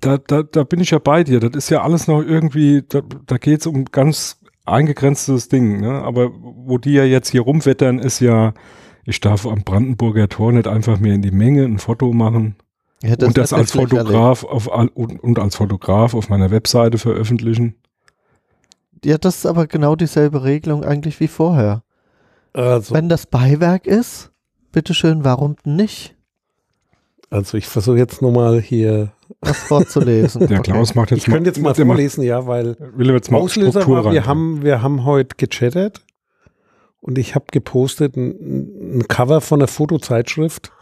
da, 0.00 0.18
da, 0.18 0.42
da 0.42 0.64
bin 0.64 0.80
ich 0.80 0.90
ja 0.90 0.98
bei 0.98 1.24
dir. 1.24 1.40
Das 1.40 1.52
ist 1.56 1.70
ja 1.70 1.82
alles 1.82 2.06
noch 2.06 2.22
irgendwie, 2.22 2.82
da, 2.88 3.02
da 3.26 3.36
geht 3.36 3.60
es 3.60 3.66
um 3.66 3.84
ganz 3.86 4.40
eingegrenztes 4.64 5.48
Ding. 5.48 5.80
Ne? 5.80 5.90
Aber 5.90 6.30
wo 6.32 6.78
die 6.78 6.92
ja 6.92 7.04
jetzt 7.04 7.30
hier 7.30 7.40
rumwettern, 7.42 7.98
ist 7.98 8.20
ja, 8.20 8.54
ich 9.04 9.20
darf 9.20 9.46
am 9.46 9.64
Brandenburger 9.64 10.28
Tor 10.28 10.52
nicht 10.52 10.68
einfach 10.68 11.00
mehr 11.00 11.14
in 11.14 11.22
die 11.22 11.30
Menge 11.30 11.64
ein 11.64 11.78
Foto 11.78 12.12
machen 12.12 12.56
Ja, 13.02 13.14
und 13.20 13.38
das 13.38 13.52
als. 13.52 13.72
Fotograf 13.72 14.44
auf 14.44 14.66
und, 14.66 15.22
und 15.22 15.38
als 15.38 15.56
Fotograf 15.56 16.14
auf 16.14 16.28
meiner 16.28 16.50
Webseite 16.50 16.98
veröffentlichen. 16.98 17.76
Ja, 19.04 19.18
das 19.18 19.38
ist 19.38 19.46
aber 19.46 19.66
genau 19.66 19.94
dieselbe 19.94 20.42
Regelung 20.42 20.84
eigentlich 20.84 21.20
wie 21.20 21.28
vorher. 21.28 21.82
Also, 22.52 22.94
Wenn 22.94 23.08
das 23.08 23.26
Beiwerk 23.26 23.86
ist, 23.86 24.32
bitteschön, 24.72 25.24
warum 25.24 25.56
nicht? 25.64 26.16
also 27.30 27.58
ich 27.58 27.66
versuche 27.66 27.98
jetzt 27.98 28.22
nochmal 28.22 28.60
hier. 28.60 29.12
Was 29.40 29.58
vorzulesen. 29.58 30.46
Der 30.48 30.60
Klaus 30.60 30.94
macht 30.94 31.10
jetzt 31.10 31.26
Ich 31.26 31.32
könnte 31.32 31.50
jetzt 31.50 31.60
mal 31.60 31.74
vorlesen, 31.74 32.22
ja, 32.22 32.46
weil 32.46 32.76
Will 32.96 33.10
jetzt 33.10 33.30
mal 33.30 33.38
Auslöser 33.38 33.82
Struktur 33.82 34.04
war, 34.04 34.12
wir 34.12 34.26
haben, 34.26 34.62
wir 34.62 34.82
haben 34.82 35.04
heute 35.04 35.36
gechattet 35.36 36.00
und 37.00 37.18
ich 37.18 37.34
habe 37.34 37.44
gepostet 37.52 38.16
ein, 38.16 38.98
ein 38.98 39.08
Cover 39.08 39.40
von 39.40 39.60
einer 39.60 39.68
Fotozeitschrift 39.68 40.72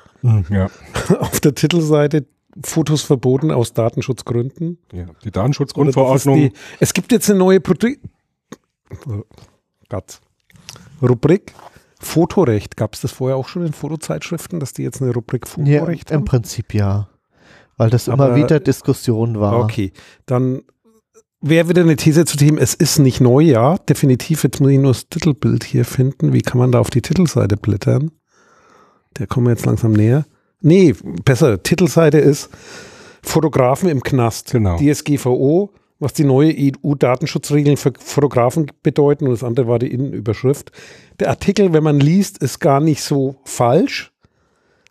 Ja, 0.50 0.70
auf 1.20 1.40
der 1.40 1.54
Titelseite 1.54 2.26
Fotos 2.64 3.02
verboten 3.02 3.50
aus 3.50 3.72
Datenschutzgründen. 3.74 4.78
ja. 4.92 5.06
Die 5.24 5.30
Datenschutzgrundverordnung. 5.30 6.36
die- 6.36 6.52
Es 6.80 6.94
gibt 6.94 7.12
jetzt 7.12 7.28
eine 7.28 7.38
neue 7.38 7.60
Produ 7.60 7.88
Gott. 9.88 10.20
Rubrik 11.02 11.52
Fotorecht. 12.00 12.76
Gab 12.76 12.94
es 12.94 13.00
das 13.02 13.12
vorher 13.12 13.36
auch 13.36 13.48
schon 13.48 13.66
in 13.66 13.72
Fotozeitschriften, 13.72 14.60
dass 14.60 14.72
die 14.72 14.82
jetzt 14.82 15.02
eine 15.02 15.12
Rubrik 15.12 15.46
Ja, 15.64 15.80
Fotorecht 15.80 16.10
im 16.10 16.18
haben? 16.18 16.24
Prinzip 16.24 16.74
ja. 16.74 17.08
Weil 17.76 17.90
das 17.90 18.08
Aber- 18.08 18.28
immer 18.28 18.36
wieder 18.36 18.60
Diskussion 18.60 19.38
war. 19.40 19.58
Okay, 19.60 19.92
dann 20.24 20.62
wäre 21.42 21.68
wieder 21.68 21.82
eine 21.82 21.96
These 21.96 22.24
zu 22.24 22.36
dem, 22.38 22.56
es 22.58 22.74
ist 22.74 22.98
nicht 22.98 23.20
neu, 23.20 23.40
ja, 23.40 23.76
definitiv. 23.78 24.44
Jetzt 24.44 24.60
muss 24.60 24.70
ich 24.70 24.78
nur 24.78 24.92
das 24.92 25.08
Titelbild 25.08 25.64
hier 25.64 25.84
finden. 25.84 26.32
Wie 26.32 26.40
kann 26.40 26.58
man 26.58 26.72
da 26.72 26.80
auf 26.80 26.90
die 26.90 27.02
Titelseite 27.02 27.56
blättern? 27.56 28.12
Der 29.18 29.26
kommen 29.26 29.46
wir 29.46 29.52
jetzt 29.52 29.66
langsam 29.66 29.92
näher. 29.92 30.26
Nee, 30.60 30.94
besser. 31.24 31.62
Titelseite 31.62 32.18
ist 32.18 32.50
Fotografen 33.22 33.88
im 33.88 34.02
Knast. 34.02 34.52
Genau. 34.52 34.76
DSGVO, 34.78 35.70
was 35.98 36.12
die 36.12 36.24
neue 36.24 36.54
EU-Datenschutzregeln 36.54 37.76
für 37.76 37.92
Fotografen 37.98 38.70
bedeuten. 38.82 39.26
Und 39.26 39.32
das 39.32 39.44
andere 39.44 39.68
war 39.68 39.78
die 39.78 39.92
Innenüberschrift. 39.92 40.72
Der 41.20 41.30
Artikel, 41.30 41.72
wenn 41.72 41.82
man 41.82 42.00
liest, 42.00 42.38
ist 42.38 42.60
gar 42.60 42.80
nicht 42.80 43.02
so 43.02 43.36
falsch. 43.44 44.12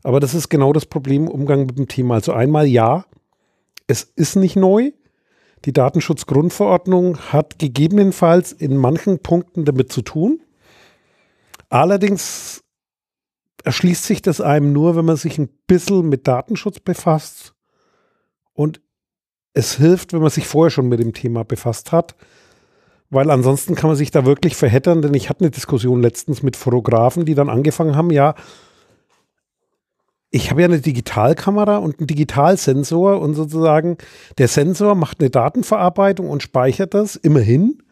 Aber 0.04 0.20
das 0.20 0.34
ist 0.34 0.50
genau 0.50 0.72
das 0.72 0.86
Problem 0.86 1.24
im 1.24 1.30
Umgang 1.30 1.66
mit 1.66 1.78
dem 1.78 1.88
Thema. 1.88 2.16
Also 2.16 2.32
einmal 2.32 2.68
ja, 2.68 3.06
es 3.88 4.04
ist 4.16 4.36
nicht 4.36 4.56
neu. 4.56 4.92
Die 5.66 5.74
Datenschutzgrundverordnung 5.74 7.18
hat 7.18 7.58
gegebenenfalls 7.58 8.52
in 8.52 8.78
manchen 8.78 9.20
Punkten 9.20 9.66
damit 9.66 9.92
zu 9.92 10.04
tun. 10.04 10.42
Allerdings 11.70 12.64
erschließt 13.66 14.06
sich 14.06 14.22
das 14.22 14.42
einem 14.42 14.72
nur, 14.74 14.96
wenn 14.96 15.06
man 15.06 15.18
sich 15.18 15.38
ein 15.38 15.50
bisschen 15.68 16.08
mit 16.08 16.28
Datenschutz 16.28 16.80
befasst. 16.80 17.54
Und 18.54 18.82
es 19.54 19.76
hilft, 19.76 20.14
wenn 20.14 20.22
man 20.22 20.30
sich 20.30 20.48
vorher 20.48 20.70
schon 20.70 20.88
mit 20.88 21.00
dem 21.00 21.14
Thema 21.14 21.44
befasst 21.44 21.92
hat. 21.92 22.16
Weil 23.10 23.30
ansonsten 23.30 23.76
kann 23.76 23.90
man 23.90 23.98
sich 23.98 24.12
da 24.12 24.26
wirklich 24.26 24.56
verheddern, 24.56 25.02
denn 25.02 25.14
ich 25.14 25.30
hatte 25.30 25.42
eine 25.42 25.52
Diskussion 25.52 26.02
letztens 26.02 26.44
mit 26.44 26.56
Fotografen, 26.56 27.26
die 27.26 27.36
dann 27.36 27.50
angefangen 27.50 27.96
haben, 27.96 28.12
ja, 28.12 28.36
ich 30.32 30.52
habe 30.52 30.62
ja 30.62 30.68
eine 30.68 30.82
Digitalkamera 30.82 31.78
und 31.78 32.00
einen 32.00 32.08
Digitalsensor 32.08 33.22
und 33.22 33.36
sozusagen 33.36 33.98
der 34.38 34.50
Sensor 34.50 34.96
macht 34.96 35.22
eine 35.22 35.30
Datenverarbeitung 35.30 36.30
und 36.30 36.44
speichert 36.44 36.94
das 36.94 37.16
immerhin. 37.16 37.84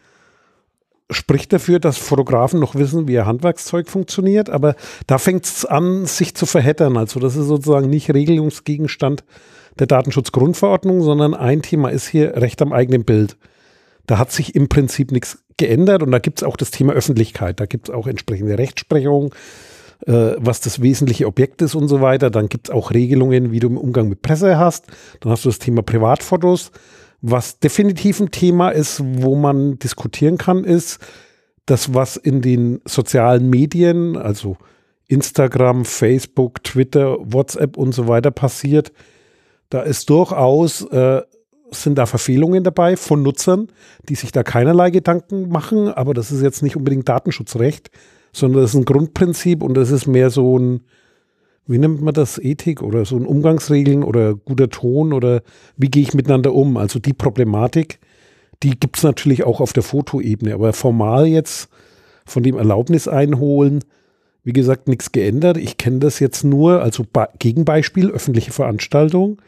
Spricht 1.09 1.53
dafür, 1.53 1.79
dass 1.79 1.97
Fotografen 1.97 2.59
noch 2.59 2.75
wissen, 2.75 3.07
wie 3.07 3.13
ihr 3.13 3.25
Handwerkszeug 3.25 3.89
funktioniert, 3.89 4.49
aber 4.49 4.75
da 5.05 5.17
fängt 5.17 5.45
es 5.45 5.65
an, 5.65 6.05
sich 6.05 6.35
zu 6.35 6.45
verheddern. 6.45 6.97
Also 6.97 7.19
das 7.19 7.35
ist 7.35 7.47
sozusagen 7.47 7.89
nicht 7.89 8.13
Regelungsgegenstand 8.13 9.23
der 9.79 9.87
Datenschutzgrundverordnung, 9.87 11.01
sondern 11.01 11.33
ein 11.33 11.61
Thema 11.61 11.89
ist 11.89 12.07
hier 12.07 12.37
Recht 12.37 12.61
am 12.61 12.73
eigenen 12.73 13.03
Bild. 13.03 13.37
Da 14.05 14.17
hat 14.17 14.31
sich 14.31 14.55
im 14.55 14.69
Prinzip 14.69 15.11
nichts 15.11 15.43
geändert 15.57 16.03
und 16.03 16.11
da 16.11 16.19
gibt 16.19 16.41
es 16.41 16.43
auch 16.47 16.57
das 16.57 16.71
Thema 16.71 16.93
Öffentlichkeit. 16.93 17.59
Da 17.59 17.65
gibt 17.65 17.89
es 17.89 17.95
auch 17.95 18.07
entsprechende 18.07 18.57
Rechtsprechung, 18.57 19.33
äh, 20.05 20.33
was 20.37 20.61
das 20.61 20.81
wesentliche 20.81 21.27
Objekt 21.27 21.61
ist 21.61 21.75
und 21.75 21.87
so 21.87 22.01
weiter. 22.01 22.29
Dann 22.29 22.49
gibt 22.49 22.69
es 22.69 22.73
auch 22.73 22.91
Regelungen, 22.91 23.51
wie 23.51 23.59
du 23.59 23.67
im 23.67 23.77
Umgang 23.77 24.09
mit 24.09 24.21
Presse 24.21 24.57
hast. 24.57 24.85
Dann 25.21 25.31
hast 25.31 25.45
du 25.45 25.49
das 25.49 25.59
Thema 25.59 25.81
Privatfotos. 25.81 26.71
Was 27.25 27.57
definitiv 27.59 28.19
ein 28.19 28.31
Thema 28.31 28.71
ist, 28.71 29.01
wo 29.01 29.35
man 29.35 29.79
diskutieren 29.79 30.37
kann, 30.37 30.65
ist 30.65 30.99
das, 31.65 31.93
was 31.93 32.17
in 32.17 32.41
den 32.41 32.81
sozialen 32.83 33.49
Medien, 33.49 34.17
also 34.17 34.57
Instagram, 35.07 35.85
Facebook, 35.85 36.61
Twitter, 36.65 37.15
WhatsApp 37.21 37.77
und 37.77 37.93
so 37.93 38.09
weiter 38.09 38.29
passiert. 38.29 38.91
Da 39.69 39.83
ist 39.83 40.09
durchaus, 40.09 40.81
äh, 40.91 41.21
sind 41.71 41.97
da 41.97 42.07
Verfehlungen 42.07 42.65
dabei 42.65 42.97
von 42.97 43.23
Nutzern, 43.23 43.69
die 44.09 44.15
sich 44.15 44.33
da 44.33 44.43
keinerlei 44.43 44.91
Gedanken 44.91 45.47
machen, 45.47 45.87
aber 45.87 46.13
das 46.13 46.29
ist 46.29 46.41
jetzt 46.41 46.61
nicht 46.61 46.75
unbedingt 46.75 47.07
Datenschutzrecht, 47.07 47.89
sondern 48.33 48.63
das 48.63 48.71
ist 48.71 48.81
ein 48.81 48.85
Grundprinzip 48.85 49.63
und 49.63 49.75
das 49.75 49.91
ist 49.91 50.07
mehr 50.07 50.29
so 50.29 50.59
ein, 50.59 50.81
wie 51.65 51.77
nennt 51.77 52.01
man 52.01 52.13
das, 52.13 52.37
Ethik 52.37 52.81
oder 52.81 53.05
so 53.05 53.15
ein 53.15 53.25
Umgangsregeln 53.25 54.03
oder 54.03 54.35
guter 54.35 54.69
Ton 54.69 55.13
oder 55.13 55.41
wie 55.77 55.89
gehe 55.89 56.03
ich 56.03 56.13
miteinander 56.13 56.53
um? 56.53 56.77
Also 56.77 56.99
die 56.99 57.13
Problematik, 57.13 57.99
die 58.63 58.79
gibt 58.79 58.97
es 58.97 59.03
natürlich 59.03 59.43
auch 59.43 59.61
auf 59.61 59.73
der 59.73 59.83
Fotoebene, 59.83 60.53
aber 60.53 60.73
formal 60.73 61.27
jetzt 61.27 61.69
von 62.25 62.43
dem 62.43 62.57
Erlaubnis 62.57 63.07
einholen, 63.07 63.83
wie 64.43 64.53
gesagt, 64.53 64.87
nichts 64.87 65.11
geändert. 65.11 65.57
Ich 65.57 65.77
kenne 65.77 65.99
das 65.99 66.19
jetzt 66.19 66.43
nur, 66.43 66.81
also 66.81 67.05
Ba- 67.11 67.29
Gegenbeispiel, 67.39 68.11
öffentliche 68.11 68.51
Veranstaltung. 68.51 69.41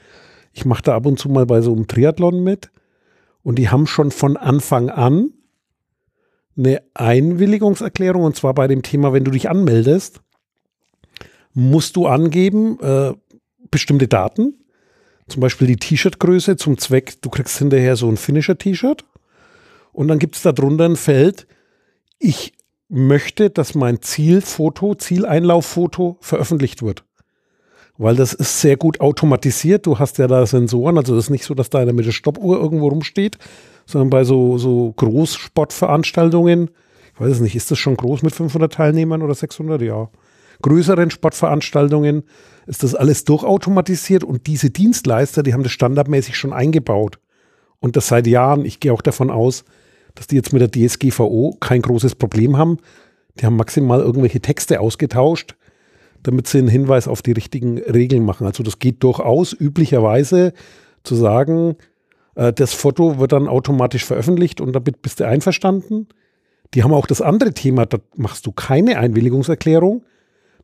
Ich 0.54 0.66
mache 0.66 0.84
da 0.84 0.96
ab 0.96 1.06
und 1.06 1.20
zu 1.20 1.30
mal 1.30 1.46
bei 1.46 1.60
so 1.62 1.74
einem 1.74 1.88
Triathlon 1.88 2.44
mit 2.44 2.72
und 3.44 3.60
die 3.60 3.70
haben 3.70 3.88
schon 3.88 4.12
von 4.12 4.38
Anfang 4.38 4.90
an 4.90 5.32
eine 6.58 6.82
Einwilligungserklärung 6.94 8.24
und 8.24 8.38
zwar 8.38 8.54
bei 8.54 8.68
dem 8.68 8.82
Thema, 8.82 9.12
wenn 9.12 9.26
du 9.26 9.32
dich 9.32 9.50
anmeldest, 9.50 10.22
musst 11.56 11.96
du 11.96 12.06
angeben 12.06 12.80
äh, 12.82 13.14
bestimmte 13.72 14.08
Daten, 14.08 14.54
zum 15.28 15.42
Beispiel 15.42 15.68
die 15.68 15.78
T-Shirt-Größe 15.78 16.58
zum 16.58 16.78
Zweck, 16.78 17.20
du 17.22 17.32
kriegst 17.32 17.58
hinterher 17.58 17.96
so 17.96 18.08
ein 18.08 18.18
Finisher-T-Shirt 18.18 19.06
und 19.92 20.08
dann 20.08 20.20
gibt 20.20 20.36
es 20.36 20.44
darunter 20.44 20.86
ein 20.86 20.98
Feld, 20.98 21.48
ich 22.20 22.54
möchte, 22.88 23.50
dass 23.50 23.74
mein 23.74 24.02
Zielfoto, 24.02 24.94
Zieleinlauffoto 24.96 26.18
veröffentlicht 26.20 26.84
wird. 26.84 27.04
Weil 27.98 28.16
das 28.16 28.34
ist 28.34 28.60
sehr 28.60 28.76
gut 28.76 29.00
automatisiert. 29.00 29.86
Du 29.86 30.00
hast 30.00 30.18
ja 30.18 30.28
da 30.28 30.46
Sensoren, 30.46 30.98
also 30.98 31.16
das 31.16 31.26
ist 31.26 31.30
nicht 31.30 31.46
so, 31.46 31.54
dass 31.54 31.70
da 31.70 31.80
in 31.80 31.86
der 31.86 31.96
Mitte 31.96 32.12
Stoppuhr 32.12 32.58
irgendwo 32.58 32.90
rumsteht, 32.90 33.38
sondern 33.86 34.10
bei 34.10 34.24
so, 34.26 34.58
so 34.58 34.94
Großsportveranstaltungen, 34.98 36.70
ich 37.14 37.22
weiß 37.22 37.32
es 37.32 37.40
nicht, 37.40 37.56
ist 37.56 37.72
das 37.72 37.80
schon 37.80 37.96
groß 37.96 38.22
mit 38.22 38.36
500 38.36 38.74
Teilnehmern 38.74 39.22
oder 39.22 39.34
600? 39.34 39.82
Ja. 39.82 40.10
Größeren 40.62 41.12
Sportveranstaltungen 41.12 42.24
ist 42.68 42.84
das 42.84 42.96
alles 42.96 43.26
durchautomatisiert 43.26 44.24
und 44.24 44.48
diese 44.48 44.70
Dienstleister, 44.70 45.44
die 45.44 45.54
haben 45.54 45.64
das 45.64 45.72
standardmäßig 45.72 46.36
schon 46.36 46.54
eingebaut. 46.54 47.20
Und 47.80 47.96
das 47.96 48.08
seit 48.08 48.26
Jahren. 48.26 48.66
Ich 48.66 48.80
gehe 48.80 48.92
auch 48.92 49.02
davon 49.02 49.30
aus, 49.30 49.64
dass 50.16 50.28
die 50.28 50.36
jetzt 50.36 50.54
mit 50.54 50.62
der 50.62 50.72
DSGVO 50.72 51.58
kein 51.60 51.82
großes 51.82 52.16
Problem 52.16 52.58
haben. 52.58 52.78
Die 53.40 53.46
haben 53.46 53.58
maximal 53.58 54.00
irgendwelche 54.00 54.40
Texte 54.40 54.80
ausgetauscht, 54.80 55.56
damit 56.24 56.48
sie 56.48 56.60
einen 56.60 56.68
Hinweis 56.70 57.08
auf 57.08 57.22
die 57.22 57.34
richtigen 57.34 57.78
Regeln 57.78 58.26
machen. 58.26 58.48
Also 58.48 58.64
das 58.64 58.80
geht 58.80 59.04
durchaus 59.04 59.54
üblicherweise 59.54 60.54
zu 61.04 61.16
sagen, 61.16 61.76
äh, 62.36 62.54
das 62.54 62.74
Foto 62.74 63.20
wird 63.20 63.34
dann 63.34 63.48
automatisch 63.48 64.06
veröffentlicht 64.06 64.62
und 64.62 64.74
damit 64.74 65.02
bist 65.02 65.20
du 65.20 65.28
einverstanden. 65.28 66.08
Die 66.74 66.84
haben 66.84 66.94
auch 66.94 67.08
das 67.08 67.22
andere 67.22 67.54
Thema, 67.54 67.86
da 67.86 68.00
machst 68.16 68.46
du 68.46 68.52
keine 68.52 68.98
Einwilligungserklärung, 68.98 70.04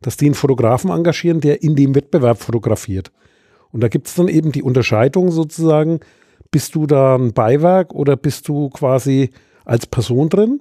dass 0.06 0.16
die 0.16 0.26
einen 0.26 0.34
Fotografen 0.34 0.90
engagieren, 0.90 1.40
der 1.40 1.62
in 1.62 1.76
dem 1.76 1.94
Wettbewerb 1.94 2.38
fotografiert. 2.38 3.12
Und 3.70 3.82
da 3.82 3.88
gibt 3.88 4.08
es 4.08 4.14
dann 4.14 4.28
eben 4.28 4.52
die 4.52 4.62
Unterscheidung 4.62 5.30
sozusagen, 5.30 6.00
bist 6.50 6.74
du 6.74 6.86
da 6.86 7.16
ein 7.16 7.32
Beiwerk 7.32 7.94
oder 7.94 8.16
bist 8.16 8.48
du 8.48 8.68
quasi 8.68 9.30
als 9.64 9.86
Person 9.86 10.28
drin? 10.28 10.60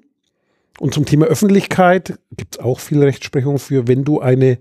Und 0.79 0.93
zum 0.93 1.05
Thema 1.05 1.25
Öffentlichkeit 1.25 2.17
gibt 2.37 2.55
es 2.55 2.63
auch 2.63 2.79
viel 2.79 3.03
Rechtsprechung 3.03 3.59
für, 3.59 3.87
wenn 3.87 4.03
du 4.03 4.21
eine 4.21 4.59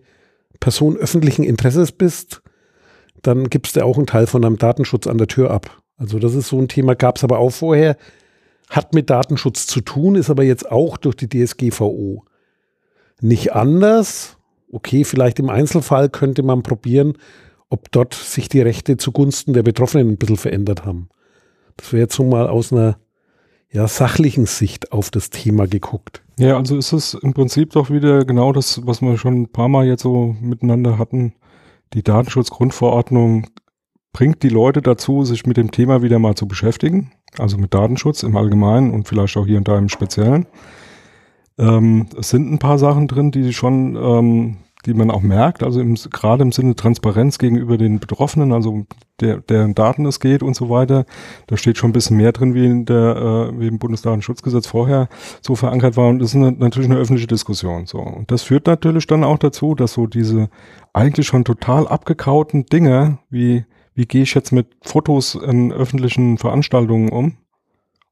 Person 0.58 0.96
öffentlichen 0.96 1.44
Interesses 1.44 1.92
bist, 1.92 2.42
dann 3.22 3.49
gibst 3.49 3.76
du 3.76 3.84
auch 3.84 3.96
einen 3.96 4.06
Teil 4.06 4.26
von 4.26 4.42
deinem 4.42 4.58
Datenschutz 4.58 5.06
an 5.06 5.18
der 5.18 5.28
Tür 5.28 5.50
ab. 5.50 5.80
Also 5.96 6.18
das 6.18 6.34
ist 6.34 6.49
so 6.49 6.58
ein 6.58 6.68
Thema, 6.68 6.94
gab 6.94 7.16
es 7.16 7.25
aber 7.25 7.38
auch 7.38 7.50
vorher, 7.50 7.96
hat 8.68 8.94
mit 8.94 9.10
Datenschutz 9.10 9.66
zu 9.66 9.80
tun, 9.80 10.14
ist 10.14 10.30
aber 10.30 10.44
jetzt 10.44 10.70
auch 10.70 10.96
durch 10.96 11.16
die 11.16 11.28
DSGVO 11.28 12.25
nicht 13.20 13.52
anders. 13.52 14.37
Okay, 14.73 15.05
vielleicht 15.05 15.39
im 15.39 15.50
Einzelfall 15.50 16.09
könnte 16.09 16.43
man 16.43 16.62
probieren, 16.62 17.15
ob 17.69 17.91
dort 17.93 18.15
sich 18.15 18.49
die 18.49 18.61
Rechte 18.61 18.97
zugunsten 18.97 19.53
der 19.53 19.62
Betroffenen 19.62 20.11
ein 20.11 20.17
bisschen 20.17 20.37
verändert 20.37 20.85
haben. 20.85 21.09
Das 21.77 21.93
wäre 21.93 22.03
jetzt 22.03 22.15
so 22.15 22.25
mal 22.25 22.49
aus 22.49 22.73
einer 22.73 22.99
ja, 23.73 23.87
sachlichen 23.87 24.47
Sicht 24.47 24.93
auf 24.93 25.11
das 25.11 25.31
Thema 25.31 25.67
geguckt. 25.67 26.23
Ja, 26.39 26.57
also 26.57 26.77
ist 26.77 26.93
es 26.93 27.15
im 27.15 27.35
Prinzip 27.35 27.71
doch 27.71 27.91
wieder 27.91 28.25
genau 28.25 28.53
das, 28.53 28.85
was 28.87 29.00
wir 29.00 29.17
schon 29.17 29.43
ein 29.43 29.49
paar 29.49 29.69
Mal 29.69 29.87
jetzt 29.87 30.03
so 30.03 30.35
miteinander 30.41 30.99
hatten. 30.99 31.35
Die 31.95 32.03
Datenschutzgrundverordnung 32.03 33.47
bringt 34.12 34.43
die 34.43 34.49
Leute 34.49 34.83
dazu, 34.83 35.25
sich 35.25 35.47
mit 35.47 35.57
dem 35.57 35.71
Thema 35.71 36.03
wieder 36.03 36.19
mal 36.19 36.35
zu 36.35 36.49
beschäftigen. 36.49 37.12
Also 37.39 37.59
mit 37.59 37.75
Datenschutz 37.75 38.25
im 38.25 38.37
Allgemeinen 38.37 38.93
und 38.93 39.07
vielleicht 39.07 39.37
auch 39.37 39.47
hier 39.47 39.59
und 39.59 39.69
da 39.69 39.79
im 39.79 39.89
Speziellen. 39.89 40.47
Ähm, 41.61 42.07
es 42.19 42.31
sind 42.31 42.50
ein 42.50 42.59
paar 42.59 42.79
Sachen 42.79 43.07
drin, 43.07 43.31
die 43.31 43.52
schon, 43.52 43.95
ähm, 43.97 44.57
die 44.87 44.95
man 44.95 45.11
auch 45.11 45.21
merkt, 45.21 45.62
also 45.62 45.79
im, 45.79 45.95
gerade 45.95 46.43
im 46.43 46.52
Sinne 46.52 46.75
Transparenz 46.75 47.38
gegenüber 47.38 47.76
den 47.76 48.00
Betroffenen, 48.00 48.52
also 48.52 48.87
der, 49.21 49.40
deren 49.40 49.75
Daten 49.75 50.07
es 50.07 50.21
geht 50.21 50.43
und 50.43 50.57
so 50.57 50.71
weiter. 50.71 51.05
Da 51.49 51.59
steht 51.59 51.76
schon 51.76 51.90
ein 51.90 51.93
bisschen 51.93 52.17
mehr 52.17 52.33
drin, 52.33 52.55
wie 52.55 52.64
in 52.64 52.87
der, 52.87 53.50
äh, 53.52 53.61
wie 53.61 53.67
im 53.67 53.79
Bundesdatenschutzgesetz 53.79 54.67
vorher 54.67 55.11
so 55.43 55.55
verankert 55.55 55.99
war. 55.99 56.09
Und 56.09 56.21
das 56.21 56.31
ist 56.31 56.37
eine, 56.37 56.52
natürlich 56.52 56.88
eine 56.88 56.99
öffentliche 56.99 57.26
Diskussion. 57.26 57.85
So. 57.85 57.99
Und 57.99 58.31
das 58.31 58.43
führt 58.43 58.67
natürlich 58.67 59.07
dann 59.07 59.23
auch 59.23 59.38
dazu, 59.38 59.75
dass 59.75 59.93
so 59.93 60.07
diese 60.07 60.49
eigentlich 60.95 61.26
schon 61.26 61.45
total 61.45 61.87
abgekauten 61.87 62.64
Dinge, 62.64 63.19
wie, 63.29 63.67
wie 63.95 64.07
gehe 64.07 64.23
ich 64.23 64.33
jetzt 64.35 64.50
mit 64.50 64.69
Fotos 64.81 65.35
in 65.35 65.73
öffentlichen 65.73 66.38
Veranstaltungen 66.38 67.11
um? 67.11 67.37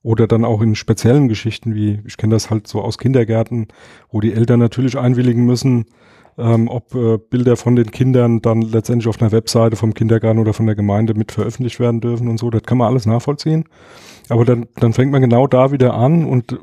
Oder 0.03 0.27
dann 0.27 0.45
auch 0.45 0.61
in 0.63 0.75
speziellen 0.75 1.29
Geschichten, 1.29 1.75
wie 1.75 2.01
ich 2.07 2.17
kenne 2.17 2.35
das 2.35 2.51
halt 2.51 2.69
so 2.69 2.81
aus 2.83 2.99
Kindergärten, 2.99 3.69
wo 4.11 4.21
die 4.21 4.33
Eltern 4.33 4.61
natürlich 4.61 4.97
einwilligen 4.97 5.45
müssen, 5.45 5.87
ähm, 6.39 6.69
ob 6.69 6.95
äh, 6.95 7.19
Bilder 7.19 7.57
von 7.57 7.75
den 7.75 7.91
Kindern 7.91 8.41
dann 8.41 8.63
letztendlich 8.63 9.09
auf 9.09 9.21
einer 9.21 9.33
Webseite 9.33 9.75
vom 9.75 9.95
Kindergarten 9.95 10.39
oder 10.39 10.55
von 10.55 10.67
der 10.67 10.77
Gemeinde 10.77 11.15
mit 11.15 11.33
veröffentlicht 11.33 11.81
werden 11.81 12.01
dürfen 12.01 12.29
und 12.29 12.39
so. 12.39 12.49
Das 12.49 12.63
kann 12.63 12.79
man 12.79 12.87
alles 12.87 13.07
nachvollziehen. 13.07 13.65
Aber 14.29 14.45
dann, 14.45 14.69
dann 14.77 14.93
fängt 14.93 15.11
man 15.11 15.23
genau 15.23 15.47
da 15.47 15.73
wieder 15.73 15.95
an 15.95 16.25
und 16.25 16.53
äh, 16.53 16.59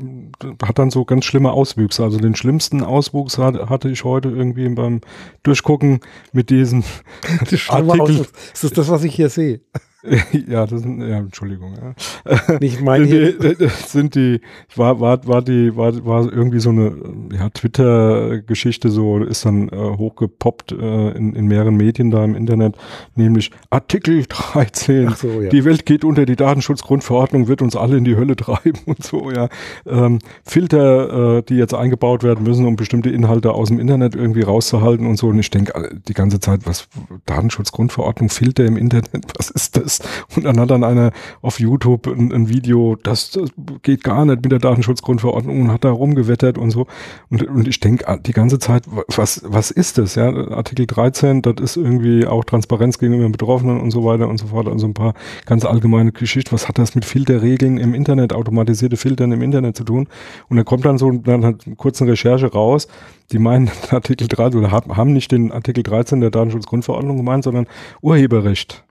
hat 0.65 0.80
dann 0.80 0.92
so 0.92 1.04
ganz 1.04 1.25
schlimme 1.25 1.51
Auswüchse. 1.51 2.04
Also 2.04 2.20
den 2.20 2.36
schlimmsten 2.36 2.84
Auswuchs 2.84 3.38
hat, 3.38 3.70
hatte 3.70 3.89
ich 3.89 4.06
heute 4.06 4.30
irgendwie 4.30 4.70
beim 4.70 5.01
Durchgucken 5.44 6.00
mit 6.32 6.50
diesem 6.50 6.84
Artikel. 7.68 8.00
Aus. 8.00 8.32
Ist 8.54 8.63
das 8.63 8.72
das, 8.72 8.89
was 8.89 9.04
ich 9.04 9.13
hier 9.13 9.30
sehe? 9.30 9.60
ja, 10.47 10.65
das 10.65 10.81
sind, 10.81 11.01
ja, 11.01 11.17
Entschuldigung. 11.17 11.74
Ja. 11.75 12.57
Nicht 12.59 12.81
meine 12.81 13.05
die, 13.05 13.55
die, 13.55 13.67
sind 13.88 14.15
die, 14.15 14.41
war, 14.75 15.00
war, 15.00 15.25
war 15.27 15.41
die, 15.41 15.75
war, 15.75 16.05
war 16.05 16.31
irgendwie 16.31 16.59
so 16.59 16.69
eine, 16.69 16.95
ja, 17.33 17.50
Twitter-Geschichte 17.50 18.89
so, 18.89 19.24
ist 19.24 19.45
dann 19.45 19.69
äh, 19.69 19.75
hochgepoppt 19.75 20.74
äh, 20.74 21.12
in, 21.12 21.35
in 21.35 21.47
mehreren 21.47 21.75
Medien 21.75 22.12
da 22.12 22.24
im 22.24 22.35
Internet, 22.35 22.75
nämlich 23.15 23.51
Artikel 23.69 24.25
13. 24.27 25.07
Ach 25.09 25.17
so, 25.17 25.41
ja. 25.41 25.50
Die 25.50 25.65
Welt 25.65 25.85
geht 25.85 26.03
unter, 26.03 26.25
die 26.25 26.35
Datenschutzgrundverordnung 26.35 27.47
wird 27.47 27.62
uns 27.62 27.75
alle 27.75 27.97
in 27.97 28.05
die 28.05 28.15
Hölle 28.15 28.35
treiben 28.35 28.79
und 28.85 29.03
so, 29.03 29.31
ja. 29.31 29.50
Ähm, 29.88 30.19
Filter, 30.43 31.38
äh, 31.38 31.43
die 31.43 31.55
jetzt 31.55 31.74
eingebaut 31.74 32.24
werden 32.24 32.43
müssen, 32.43 32.65
um 32.65 32.75
bestimmte 32.75 33.09
Inhalte 33.09 33.53
aus 33.53 33.69
dem 33.69 33.79
Internet 33.79 34.15
irgendwie 34.15 34.41
rauszuhalten 34.41 35.07
und 35.07 35.17
so. 35.17 35.27
Und 35.27 35.39
ich 35.39 35.50
denke 35.50 36.00
die 36.07 36.13
ganze 36.13 36.39
Zeit, 36.39 36.62
was, 36.65 36.88
Datenschutzgrundverordnung, 37.25 38.29
Filter 38.29 38.65
im 38.65 38.77
Internet, 38.77 39.25
was 39.38 39.50
ist 39.50 39.77
das? 39.77 39.95
Und 40.36 40.46
dann 40.46 40.60
hat 40.60 40.72
dann 40.72 40.84
einer 40.84 41.12
auf 41.42 41.60
YouTube 41.60 42.08
ein, 42.08 42.32
ein 42.32 42.50
Video, 42.50 42.96
das, 42.96 43.32
das, 43.32 43.50
geht 43.84 44.04
gar 44.04 44.25
nicht 44.25 44.44
mit 44.44 44.52
der 44.52 44.60
Datenschutzgrundverordnung 44.60 45.62
und 45.62 45.72
hat 45.72 45.84
da 45.84 45.92
rumgewettert 45.92 46.58
und 46.58 46.72
so. 46.72 46.88
Und, 47.30 47.44
und 47.44 47.68
ich 47.68 47.80
denke 47.80 48.20
die 48.25 48.34
ganze 48.34 48.60
Zeit, 48.60 48.84
was, 49.08 49.42
was 49.46 49.72
ist 49.72 49.98
das? 49.98 50.16
Ja, 50.16 50.30
Artikel 50.52 50.86
13, 50.86 51.42
das 51.42 51.56
ist 51.60 51.78
irgendwie 51.78 52.25
auch 52.25 52.44
Transparenz 52.44 53.00
gegenüber 53.00 53.30
Betroffenen 53.30 53.80
und 53.80 53.92
so 53.92 54.04
weiter 54.06 54.28
und 54.28 54.38
so 54.38 54.48
fort. 54.48 54.68
Also 54.68 54.88
ein 54.88 54.94
paar 54.94 55.14
ganz 55.46 55.66
allgemeine 55.66 56.12
Geschichten. 56.12 56.52
Was 56.52 56.68
hat 56.68 56.78
das 56.78 56.96
mit 56.96 57.06
Filterregeln 57.06 57.78
im 57.78 57.94
Internet, 57.94 58.34
automatisierte 58.34 58.98
Filtern 58.98 59.32
im 59.32 59.42
Internet 59.42 59.75
zu 59.75 59.84
tun? 59.84 60.08
Und 60.50 60.58
dann 60.58 60.66
kommt 60.66 60.86
dann 60.86 60.98
so 60.98 61.12
dann 61.12 61.46
hat 61.46 61.66
eine 61.66 61.75
kurze 61.75 62.08
Recherche 62.08 62.52
raus, 62.52 62.88
die 63.32 63.40
meinen 63.40 63.70
Artikel 63.90 64.28
13 64.28 64.60
oder 64.60 64.72
haben 64.72 65.14
nicht 65.14 65.32
den 65.32 65.52
Artikel 65.52 65.84
13 65.84 66.22
der 66.22 66.32
Datenschutzgrundverordnung 66.32 67.18
gemeint, 67.18 67.44
sondern 67.44 67.68
Urheberrecht. 68.02 68.85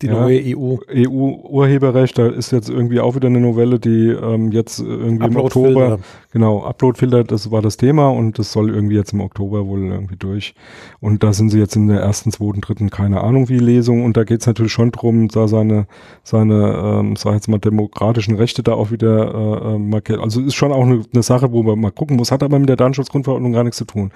Die 0.00 0.06
ja, 0.06 0.12
neue 0.12 0.40
EU. 0.56 0.76
EU-Urheberrecht, 0.88 2.18
da 2.18 2.28
ist 2.28 2.52
jetzt 2.52 2.70
irgendwie 2.70 3.00
auch 3.00 3.16
wieder 3.16 3.26
eine 3.26 3.40
Novelle, 3.40 3.80
die 3.80 4.10
ähm, 4.10 4.52
jetzt 4.52 4.78
irgendwie 4.78 5.26
im 5.26 5.36
Oktober, 5.36 5.98
genau, 6.32 6.62
Uploadfilter, 6.64 7.24
das 7.24 7.50
war 7.50 7.62
das 7.62 7.78
Thema 7.78 8.08
und 8.08 8.38
das 8.38 8.52
soll 8.52 8.70
irgendwie 8.72 8.94
jetzt 8.94 9.12
im 9.12 9.20
Oktober 9.20 9.66
wohl 9.66 9.80
irgendwie 9.80 10.14
durch. 10.14 10.54
Und 11.00 11.24
da 11.24 11.32
sind 11.32 11.50
sie 11.50 11.58
jetzt 11.58 11.74
in 11.74 11.88
der 11.88 12.00
ersten, 12.00 12.30
zweiten, 12.30 12.60
dritten, 12.60 12.90
keine 12.90 13.22
Ahnung 13.22 13.48
wie 13.48 13.58
Lesung 13.58 14.04
und 14.04 14.16
da 14.16 14.22
geht 14.22 14.40
es 14.40 14.46
natürlich 14.46 14.72
schon 14.72 14.92
drum, 14.92 15.26
da 15.28 15.48
seine, 15.48 15.88
seine, 16.22 17.00
ähm, 17.00 17.16
sag 17.16 17.34
jetzt 17.34 17.48
mal, 17.48 17.58
demokratischen 17.58 18.36
Rechte 18.36 18.62
da 18.62 18.74
auch 18.74 18.92
wieder 18.92 19.74
äh, 19.74 19.78
markiert. 19.78 20.20
Also 20.20 20.40
ist 20.40 20.54
schon 20.54 20.70
auch 20.70 20.84
eine, 20.84 21.02
eine 21.12 21.22
Sache, 21.24 21.50
wo 21.50 21.64
man 21.64 21.80
mal 21.80 21.90
gucken 21.90 22.16
muss, 22.16 22.30
hat 22.30 22.44
aber 22.44 22.60
mit 22.60 22.68
der 22.68 22.76
Datenschutzgrundverordnung 22.76 23.52
gar 23.52 23.64
nichts 23.64 23.78
zu 23.78 23.84
tun. 23.84 24.12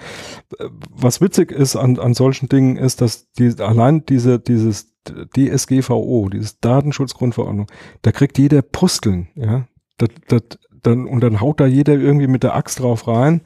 Was 0.95 1.19
witzig 1.19 1.51
ist 1.51 1.75
an, 1.75 1.99
an 1.99 2.13
solchen 2.13 2.47
Dingen 2.47 2.77
ist, 2.77 3.01
dass 3.01 3.29
die, 3.33 3.53
allein 3.59 4.05
diese, 4.05 4.39
dieses 4.39 4.92
DSGVO, 5.09 6.29
dieses 6.29 6.59
Datenschutzgrundverordnung, 6.59 7.67
da 8.01 8.11
kriegt 8.11 8.37
jeder 8.37 8.61
Pusteln, 8.61 9.29
ja. 9.35 9.67
Das, 9.97 10.09
das, 10.27 10.41
dann, 10.81 11.07
und 11.07 11.21
dann 11.21 11.39
haut 11.39 11.59
da 11.59 11.65
jeder 11.65 11.93
irgendwie 11.93 12.27
mit 12.27 12.43
der 12.43 12.55
Axt 12.55 12.79
drauf 12.79 13.07
rein, 13.07 13.41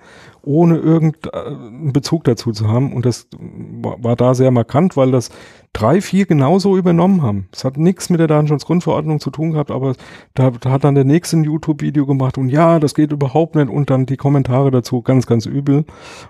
ohne 0.47 0.77
irgendeinen 0.77 1.91
Bezug 1.91 2.23
dazu 2.23 2.51
zu 2.51 2.67
haben. 2.69 2.93
Und 2.93 3.05
das 3.05 3.27
war, 3.37 4.01
war 4.03 4.15
da 4.15 4.33
sehr 4.33 4.49
markant, 4.51 4.95
weil 4.95 5.11
das 5.11 5.29
drei, 5.73 6.01
vier 6.01 6.25
genauso 6.25 6.77
übernommen 6.77 7.21
haben. 7.21 7.49
Es 7.51 7.63
hat 7.63 7.77
nichts 7.77 8.09
mit 8.09 8.19
der 8.19 8.27
Datenschutzgrundverordnung 8.27 9.19
zu 9.19 9.29
tun 9.29 9.51
gehabt, 9.51 9.69
aber 9.69 9.93
da, 10.33 10.51
da 10.51 10.71
hat 10.71 10.85
dann 10.85 10.95
der 10.95 11.03
nächste 11.03 11.37
ein 11.37 11.43
YouTube-Video 11.43 12.05
gemacht 12.05 12.37
und 12.37 12.49
ja, 12.49 12.79
das 12.79 12.95
geht 12.95 13.11
überhaupt 13.11 13.55
nicht 13.55 13.69
und 13.69 13.89
dann 13.89 14.05
die 14.05 14.17
Kommentare 14.17 14.71
dazu 14.71 15.01
ganz, 15.01 15.27
ganz 15.27 15.45
übel 15.45 15.85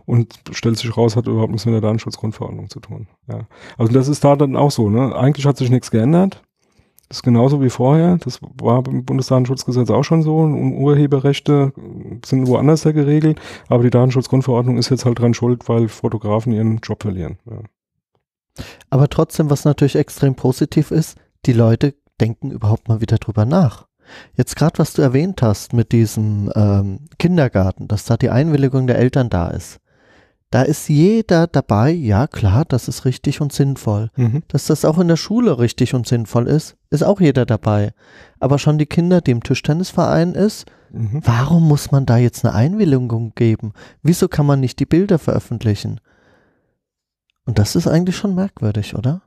und 0.06 0.34
stellt 0.52 0.78
sich 0.78 0.98
raus, 0.98 1.16
hat 1.16 1.28
überhaupt 1.28 1.52
nichts 1.52 1.66
mit 1.66 1.76
der 1.76 1.82
Datenschutzgrundverordnung 1.82 2.70
zu 2.70 2.80
tun. 2.80 3.08
Ja. 3.28 3.42
Also 3.78 3.94
das 3.94 4.08
ist 4.08 4.24
da 4.24 4.36
dann 4.36 4.56
auch 4.56 4.72
so, 4.72 4.90
ne? 4.90 5.16
Eigentlich 5.16 5.46
hat 5.46 5.58
sich 5.58 5.70
nichts 5.70 5.92
geändert. 5.92 6.42
Das 7.10 7.20
ist 7.20 7.24
genauso 7.24 7.62
wie 7.62 7.70
vorher. 7.70 8.18
Das 8.18 8.40
war 8.42 8.84
beim 8.84 9.06
Bundesdatenschutzgesetz 9.06 9.90
auch 9.90 10.04
schon 10.04 10.24
so. 10.24 10.40
Und 10.40 10.74
Urheberrechte 10.74 11.72
sind 12.26 12.48
woanders 12.48 12.84
ja 12.84 12.92
geregelt. 12.92 13.40
Aber 13.70 13.84
die 13.84 13.90
Datenschutzgrundverordnung 13.90 14.78
ist 14.78 14.90
jetzt 14.90 15.06
halt 15.06 15.20
dran 15.20 15.34
schuld, 15.34 15.70
weil 15.70 15.88
Fotografen 15.88 16.52
ihren 16.52 16.78
Job 16.78 17.04
verlieren. 17.04 17.38
Ja. 17.50 17.60
Aber 18.90 19.08
trotzdem, 19.08 19.50
was 19.50 19.64
natürlich 19.64 19.96
extrem 19.96 20.36
positiv 20.36 20.92
ist, 20.92 21.18
die 21.46 21.54
Leute 21.54 21.94
denken 22.20 22.52
überhaupt 22.52 22.90
mal 22.90 23.00
wieder 23.00 23.18
drüber 23.18 23.46
nach. 23.46 23.88
Jetzt 24.36 24.56
gerade, 24.56 24.80
was 24.80 24.94
du 24.94 25.02
erwähnt 25.02 25.42
hast 25.42 25.74
mit 25.74 25.92
diesem 25.92 26.52
ähm, 26.56 27.08
Kindergarten, 27.20 27.88
dass 27.88 28.06
da 28.06 28.18
die 28.18 28.30
Einwilligung 28.30 28.88
der 28.88 28.98
Eltern 28.98 29.30
da 29.30 29.50
ist. 29.50 29.80
Da 30.50 30.62
ist 30.62 30.88
jeder 30.88 31.48
dabei, 31.48 31.92
ja 31.92 32.26
klar, 32.26 32.64
das 32.66 32.88
ist 32.88 33.04
richtig 33.04 33.42
und 33.42 33.52
sinnvoll. 33.52 34.12
Mhm. 34.16 34.44
Dass 34.48 34.66
das 34.68 34.86
auch 34.86 34.98
in 34.98 35.10
der 35.10 35.18
Schule 35.18 35.60
richtig 35.60 35.94
und 35.94 36.08
sinnvoll 36.08 36.48
ist, 36.48 36.78
ist 36.90 37.04
auch 37.04 37.20
jeder 37.20 37.46
dabei. 37.46 37.92
Aber 38.40 38.58
schon 38.58 38.78
die 38.78 38.86
Kinder, 38.86 39.20
die 39.20 39.32
im 39.32 39.44
Tischtennisverein 39.44 40.34
ist, 40.34 40.66
Mhm. 40.90 41.22
warum 41.26 41.68
muss 41.68 41.92
man 41.92 42.06
da 42.06 42.16
jetzt 42.18 42.46
eine 42.46 42.54
Einwilligung 42.56 43.34
geben? 43.36 43.74
Wieso 44.04 44.30
kann 44.30 44.46
man 44.46 44.62
nicht 44.62 44.80
die 44.80 44.86
Bilder 44.86 45.20
veröffentlichen? 45.20 46.00
Und 47.46 47.60
das 47.60 47.76
ist 47.76 47.88
eigentlich 47.88 48.16
schon 48.16 48.36
merkwürdig, 48.36 48.96
oder? 48.96 49.22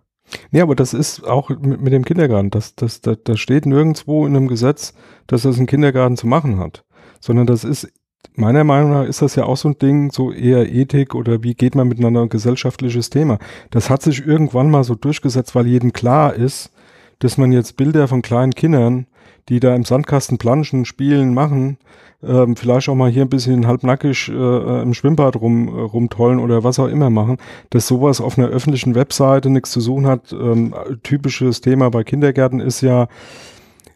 Nee, 0.50 0.61
aber 0.61 0.75
das 0.75 0.95
ist 0.95 1.25
auch 1.25 1.49
mit, 1.50 1.81
mit 1.81 1.93
dem 1.93 2.05
Kindergarten. 2.05 2.50
Das, 2.50 2.75
das, 2.77 3.00
das, 3.00 3.19
das 3.25 3.41
steht 3.41 3.67
nirgendwo 3.67 4.27
in 4.27 4.37
einem 4.37 4.49
Gesetz, 4.49 4.95
dass 5.27 5.43
das 5.43 5.59
ein 5.59 5.67
Kindergarten 5.67 6.17
zu 6.17 6.27
machen 6.27 6.59
hat. 6.59 6.85
Sondern 7.21 7.47
das 7.47 7.65
ist, 7.65 7.89
meiner 8.35 8.65
Meinung 8.65 8.91
nach, 8.91 9.05
ist 9.05 9.23
das 9.23 9.37
ja 9.37 9.45
auch 9.45 9.57
so 9.57 9.69
ein 9.69 9.79
Ding, 9.79 10.11
so 10.11 10.33
eher 10.33 10.73
Ethik 10.73 11.15
oder 11.15 11.43
wie 11.43 11.55
geht 11.55 11.75
man 11.75 11.89
miteinander, 11.89 12.23
ein 12.23 12.29
gesellschaftliches 12.29 13.11
Thema. 13.11 13.39
Das 13.71 13.91
hat 13.91 14.03
sich 14.03 14.27
irgendwann 14.27 14.71
mal 14.71 14.85
so 14.85 14.95
durchgesetzt, 14.95 15.55
weil 15.55 15.67
jedem 15.67 15.93
klar 15.93 16.35
ist, 16.35 16.71
dass 17.19 17.39
man 17.39 17.53
jetzt 17.53 17.77
Bilder 17.77 18.09
von 18.09 18.23
kleinen 18.23 18.55
Kindern, 18.55 19.07
die 19.49 19.61
da 19.61 19.75
im 19.75 19.85
Sandkasten 19.85 20.39
planschen, 20.39 20.85
spielen, 20.85 21.35
machen, 21.35 21.79
ähm, 22.23 22.57
vielleicht 22.57 22.89
auch 22.89 22.95
mal 22.95 23.11
hier 23.11 23.23
ein 23.23 23.31
bisschen 23.31 23.67
halbnackig 23.67 24.29
äh, 24.29 24.83
im 24.83 24.93
Schwimmbad 24.95 25.37
rum, 25.37 25.69
äh, 25.69 25.81
rumtollen 25.81 26.39
oder 26.39 26.65
was 26.65 26.79
auch 26.79 26.89
immer 26.89 27.11
machen, 27.11 27.39
dass 27.71 27.87
sowas 27.87 28.21
auf 28.21 28.39
einer 28.39 28.49
öffentlichen 28.49 28.95
Webseite 28.95 29.49
nichts 29.50 29.71
zu 29.71 29.81
suchen 29.81 30.07
hat. 30.07 30.33
Ähm, 30.33 30.75
typisches 31.03 31.61
Thema 31.62 31.91
bei 31.91 32.05
Kindergärten 32.05 32.61
ist 32.61 32.83
ja, 32.83 33.09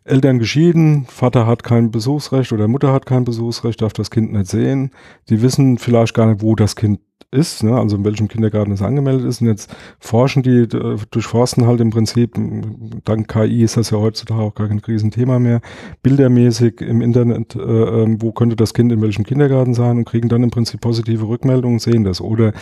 Eltern 0.04 0.38
geschieden, 0.38 1.06
Vater 1.06 1.46
hat 1.46 1.62
kein 1.62 1.90
Besuchsrecht 1.90 2.52
oder 2.52 2.68
Mutter 2.68 2.92
hat 2.92 3.06
kein 3.06 3.24
Besuchsrecht, 3.24 3.80
darf 3.80 3.94
das 3.94 4.10
Kind 4.10 4.32
nicht 4.32 4.50
sehen. 4.50 4.90
Die 5.30 5.40
wissen 5.40 5.78
vielleicht 5.78 6.12
gar 6.12 6.26
nicht, 6.26 6.42
wo 6.42 6.54
das 6.54 6.76
Kind 6.76 7.00
ist, 7.34 7.62
ne? 7.64 7.76
also 7.76 7.96
in 7.96 8.04
welchem 8.04 8.28
Kindergarten 8.28 8.72
es 8.72 8.80
angemeldet 8.80 9.26
ist. 9.26 9.40
Und 9.40 9.48
jetzt 9.48 9.74
forschen 9.98 10.42
die, 10.42 10.68
durchforsten 10.68 11.66
halt 11.66 11.80
im 11.80 11.90
Prinzip, 11.90 12.34
dank 13.04 13.28
KI 13.28 13.62
ist 13.62 13.76
das 13.76 13.90
ja 13.90 13.98
heutzutage 13.98 14.40
auch 14.40 14.54
gar 14.54 14.68
kein 14.68 14.78
Riesenthema 14.78 15.38
mehr, 15.38 15.60
bildermäßig 16.02 16.80
im 16.80 17.02
Internet, 17.02 17.56
äh, 17.56 17.60
ähm, 17.60 18.22
wo 18.22 18.32
könnte 18.32 18.56
das 18.56 18.72
Kind 18.72 18.92
in 18.92 19.02
welchem 19.02 19.24
Kindergarten 19.24 19.74
sein 19.74 19.98
und 19.98 20.04
kriegen 20.04 20.28
dann 20.28 20.42
im 20.42 20.50
Prinzip 20.50 20.80
positive 20.80 21.26
Rückmeldungen, 21.26 21.78
sehen 21.80 22.04
das. 22.04 22.20
Oder 22.20 22.52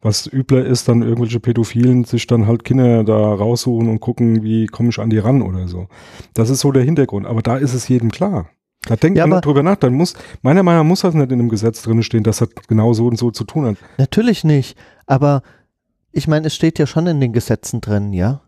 was 0.00 0.32
übler 0.32 0.64
ist, 0.64 0.88
dann 0.88 1.02
irgendwelche 1.02 1.40
Pädophilen 1.40 2.04
sich 2.04 2.26
dann 2.26 2.46
halt 2.46 2.64
Kinder 2.64 3.04
da 3.04 3.34
raussuchen 3.34 3.88
und 3.88 4.00
gucken, 4.00 4.42
wie 4.42 4.66
komme 4.66 4.90
ich 4.90 4.98
an 4.98 5.10
die 5.10 5.18
ran 5.18 5.42
oder 5.42 5.68
so. 5.68 5.88
Das 6.34 6.48
ist 6.48 6.60
so 6.60 6.72
der 6.72 6.84
Hintergrund. 6.84 7.26
Aber 7.26 7.42
da 7.42 7.56
ist 7.56 7.74
es 7.74 7.88
jedem 7.88 8.10
klar. 8.10 8.48
Da 8.86 8.96
denkt 8.96 9.18
Ja, 9.18 9.26
man 9.26 9.40
drüber 9.40 9.62
nach. 9.62 9.76
Dann 9.76 9.94
muss, 9.94 10.14
meiner 10.42 10.62
Meinung 10.62 10.82
nach 10.82 10.88
muss 10.88 11.00
das 11.02 11.14
nicht 11.14 11.30
in 11.30 11.38
einem 11.40 11.48
Gesetz 11.48 11.82
drin 11.82 12.02
stehen, 12.02 12.22
dass 12.22 12.38
das 12.38 12.48
genau 12.66 12.92
so 12.92 13.06
und 13.06 13.18
so 13.18 13.30
zu 13.30 13.44
tun 13.44 13.66
hat. 13.66 13.76
Natürlich 13.98 14.44
nicht, 14.44 14.76
aber 15.06 15.42
ich 16.12 16.26
meine, 16.26 16.46
es 16.46 16.54
steht 16.54 16.78
ja 16.78 16.86
schon 16.86 17.06
in 17.06 17.20
den 17.20 17.32
Gesetzen 17.32 17.80
drin, 17.80 18.12
ja? 18.12 18.40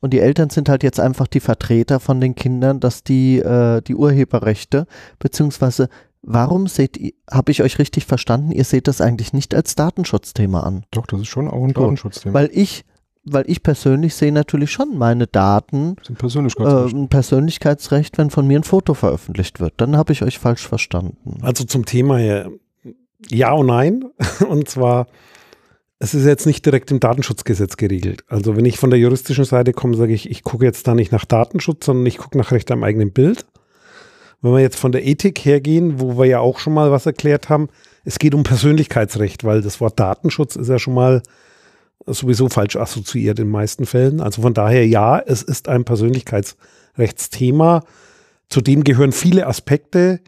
Und 0.00 0.12
die 0.12 0.18
Eltern 0.18 0.50
sind 0.50 0.68
halt 0.68 0.82
jetzt 0.82 0.98
einfach 0.98 1.28
die 1.28 1.38
Vertreter 1.38 2.00
von 2.00 2.20
den 2.20 2.34
Kindern, 2.34 2.80
dass 2.80 3.04
die 3.04 3.38
äh, 3.38 3.80
die 3.82 3.94
Urheberrechte, 3.94 4.86
beziehungsweise 5.20 5.88
warum 6.22 6.66
seht 6.66 6.96
ihr, 6.96 7.12
habe 7.30 7.52
ich 7.52 7.62
euch 7.62 7.78
richtig 7.78 8.06
verstanden, 8.06 8.50
ihr 8.50 8.64
seht 8.64 8.88
das 8.88 9.00
eigentlich 9.00 9.32
nicht 9.32 9.54
als 9.54 9.76
Datenschutzthema 9.76 10.60
an? 10.60 10.84
Doch, 10.90 11.06
das 11.06 11.20
ist 11.20 11.28
schon 11.28 11.46
auch 11.48 11.62
ein 11.62 11.72
Datenschutzthema. 11.72 12.34
Weil 12.34 12.50
ich, 12.52 12.84
weil 13.24 13.44
ich 13.46 13.62
persönlich 13.62 14.14
sehe 14.14 14.32
natürlich 14.32 14.72
schon 14.72 14.98
meine 14.98 15.26
Daten, 15.26 15.96
Das 15.96 16.06
sind 16.08 16.16
äh, 16.16 16.20
Persönlichkeitsrechte. 16.20 16.96
ein 16.96 17.08
Persönlichkeitsrecht, 17.08 18.18
wenn 18.18 18.30
von 18.30 18.46
mir 18.46 18.58
ein 18.58 18.64
Foto 18.64 18.94
veröffentlicht 18.94 19.60
wird. 19.60 19.74
Dann 19.76 19.96
habe 19.96 20.12
ich 20.12 20.22
euch 20.22 20.38
falsch 20.38 20.66
verstanden. 20.66 21.38
Also 21.42 21.64
zum 21.64 21.84
Thema 21.84 22.18
her, 22.18 22.50
ja 23.28 23.52
und 23.52 23.66
nein. 23.66 24.04
Und 24.48 24.68
zwar, 24.68 25.06
es 26.00 26.14
ist 26.14 26.26
jetzt 26.26 26.46
nicht 26.46 26.66
direkt 26.66 26.90
im 26.90 26.98
Datenschutzgesetz 26.98 27.76
geregelt. 27.76 28.24
Also 28.28 28.56
wenn 28.56 28.64
ich 28.64 28.78
von 28.78 28.90
der 28.90 28.98
juristischen 28.98 29.44
Seite 29.44 29.72
komme, 29.72 29.96
sage 29.96 30.12
ich, 30.12 30.28
ich 30.28 30.42
gucke 30.42 30.64
jetzt 30.64 30.86
da 30.88 30.94
nicht 30.94 31.12
nach 31.12 31.24
Datenschutz, 31.24 31.86
sondern 31.86 32.06
ich 32.06 32.18
gucke 32.18 32.36
nach 32.36 32.50
Recht 32.50 32.70
am 32.72 32.82
eigenen 32.82 33.12
Bild. 33.12 33.46
Wenn 34.40 34.52
wir 34.52 34.60
jetzt 34.60 34.78
von 34.78 34.90
der 34.90 35.06
Ethik 35.06 35.38
hergehen, 35.44 36.00
wo 36.00 36.18
wir 36.18 36.24
ja 36.26 36.40
auch 36.40 36.58
schon 36.58 36.74
mal 36.74 36.90
was 36.90 37.06
erklärt 37.06 37.48
haben, 37.48 37.68
es 38.04 38.18
geht 38.18 38.34
um 38.34 38.42
Persönlichkeitsrecht, 38.42 39.44
weil 39.44 39.62
das 39.62 39.80
Wort 39.80 40.00
Datenschutz 40.00 40.56
ist 40.56 40.68
ja 40.68 40.80
schon 40.80 40.94
mal 40.94 41.22
sowieso 42.06 42.48
falsch 42.48 42.76
assoziiert 42.76 43.38
in 43.38 43.46
den 43.46 43.52
meisten 43.52 43.86
Fällen. 43.86 44.20
Also 44.20 44.42
von 44.42 44.54
daher 44.54 44.86
ja, 44.86 45.18
es 45.18 45.42
ist 45.42 45.68
ein 45.68 45.84
Persönlichkeitsrechtsthema. 45.84 47.82
Zu 48.48 48.60
dem 48.60 48.84
gehören 48.84 49.12
viele 49.12 49.46
Aspekte. 49.46 50.20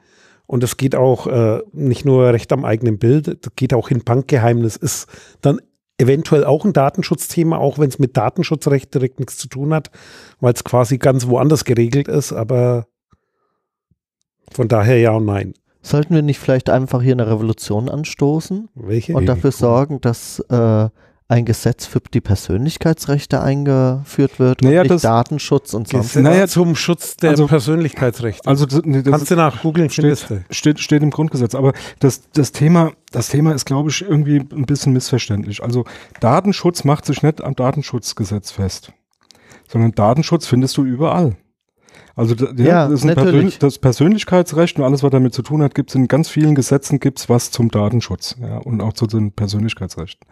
Und 0.46 0.62
es 0.62 0.76
geht 0.76 0.94
auch 0.94 1.26
äh, 1.26 1.62
nicht 1.72 2.04
nur 2.04 2.32
Recht 2.32 2.52
am 2.52 2.64
eigenen 2.64 2.98
Bild, 2.98 3.28
das 3.28 3.52
geht 3.56 3.72
auch 3.72 3.90
in 3.90 4.04
Bankgeheimnis, 4.04 4.76
ist 4.76 5.06
dann 5.40 5.58
eventuell 5.96 6.44
auch 6.44 6.64
ein 6.64 6.72
Datenschutzthema, 6.72 7.56
auch 7.56 7.78
wenn 7.78 7.88
es 7.88 7.98
mit 7.98 8.16
Datenschutzrecht 8.16 8.92
direkt 8.92 9.20
nichts 9.20 9.38
zu 9.38 9.48
tun 9.48 9.72
hat, 9.72 9.90
weil 10.40 10.52
es 10.52 10.64
quasi 10.64 10.98
ganz 10.98 11.28
woanders 11.28 11.64
geregelt 11.64 12.08
ist, 12.08 12.32
aber 12.32 12.86
von 14.50 14.68
daher 14.68 14.98
ja 14.98 15.12
und 15.12 15.24
nein. 15.24 15.54
Sollten 15.82 16.14
wir 16.14 16.22
nicht 16.22 16.38
vielleicht 16.38 16.70
einfach 16.70 17.02
hier 17.02 17.12
eine 17.12 17.26
Revolution 17.26 17.88
anstoßen? 17.88 18.68
Welche? 18.74 19.14
und 19.14 19.26
dafür 19.26 19.52
sorgen, 19.52 20.00
dass 20.00 20.40
äh, 20.48 20.88
ein 21.34 21.44
Gesetz 21.44 21.84
für 21.84 22.00
die 22.00 22.20
Persönlichkeitsrechte 22.20 23.42
eingeführt 23.42 24.38
wird 24.38 24.62
Naja, 24.62 24.80
und 24.80 24.84
nicht 24.84 24.90
das- 24.94 25.02
Datenschutz 25.02 25.74
und 25.74 25.88
sonst. 25.88 26.08
Gesetz 26.12 26.22
Naja, 26.22 26.46
zum 26.46 26.76
Schutz 26.76 27.16
der 27.16 27.30
also- 27.30 27.46
Persönlichkeitsrechte. 27.48 28.46
Also 28.48 28.66
das, 28.66 28.82
nee, 28.84 29.02
das 29.02 29.10
Kannst 29.10 29.30
du 29.32 29.36
nach 29.36 29.60
googeln, 29.62 29.90
findest 29.90 30.30
du. 30.30 30.44
steht, 30.50 30.78
steht 30.78 31.02
im 31.02 31.10
Grundgesetz. 31.10 31.54
Aber 31.56 31.72
das, 31.98 32.22
das 32.32 32.52
Thema, 32.52 32.92
das 33.10 33.28
Thema 33.28 33.52
ist, 33.52 33.64
glaube 33.64 33.90
ich, 33.90 34.02
irgendwie 34.02 34.36
ein 34.38 34.66
bisschen 34.66 34.92
missverständlich. 34.92 35.62
Also 35.62 35.84
Datenschutz 36.20 36.84
macht 36.84 37.04
sich 37.04 37.22
nicht 37.22 37.42
am 37.42 37.56
Datenschutzgesetz 37.56 38.52
fest, 38.52 38.92
sondern 39.68 39.90
Datenschutz 39.92 40.46
findest 40.46 40.76
du 40.76 40.84
überall. 40.84 41.36
Also 42.16 42.34
ja, 42.34 42.52
Ja, 42.64 42.88
das. 42.88 43.02
Persön 43.02 43.52
das 43.58 43.78
Persönlichkeitsrecht 43.78 44.78
und 44.78 44.84
alles, 44.84 45.02
was 45.02 45.10
damit 45.10 45.34
zu 45.34 45.42
tun 45.42 45.62
hat, 45.62 45.74
gibt 45.74 45.90
es 45.90 45.96
in 45.96 46.08
ganz 46.08 46.28
vielen 46.28 46.54
Gesetzen 46.54 47.00
gibt's 47.00 47.28
was 47.28 47.50
zum 47.50 47.70
Datenschutz 47.70 48.36
ja, 48.40 48.58
und 48.58 48.80
auch 48.80 48.92
zu 48.92 49.06
den 49.06 49.32
Persönlichkeitsrechten. 49.32 50.26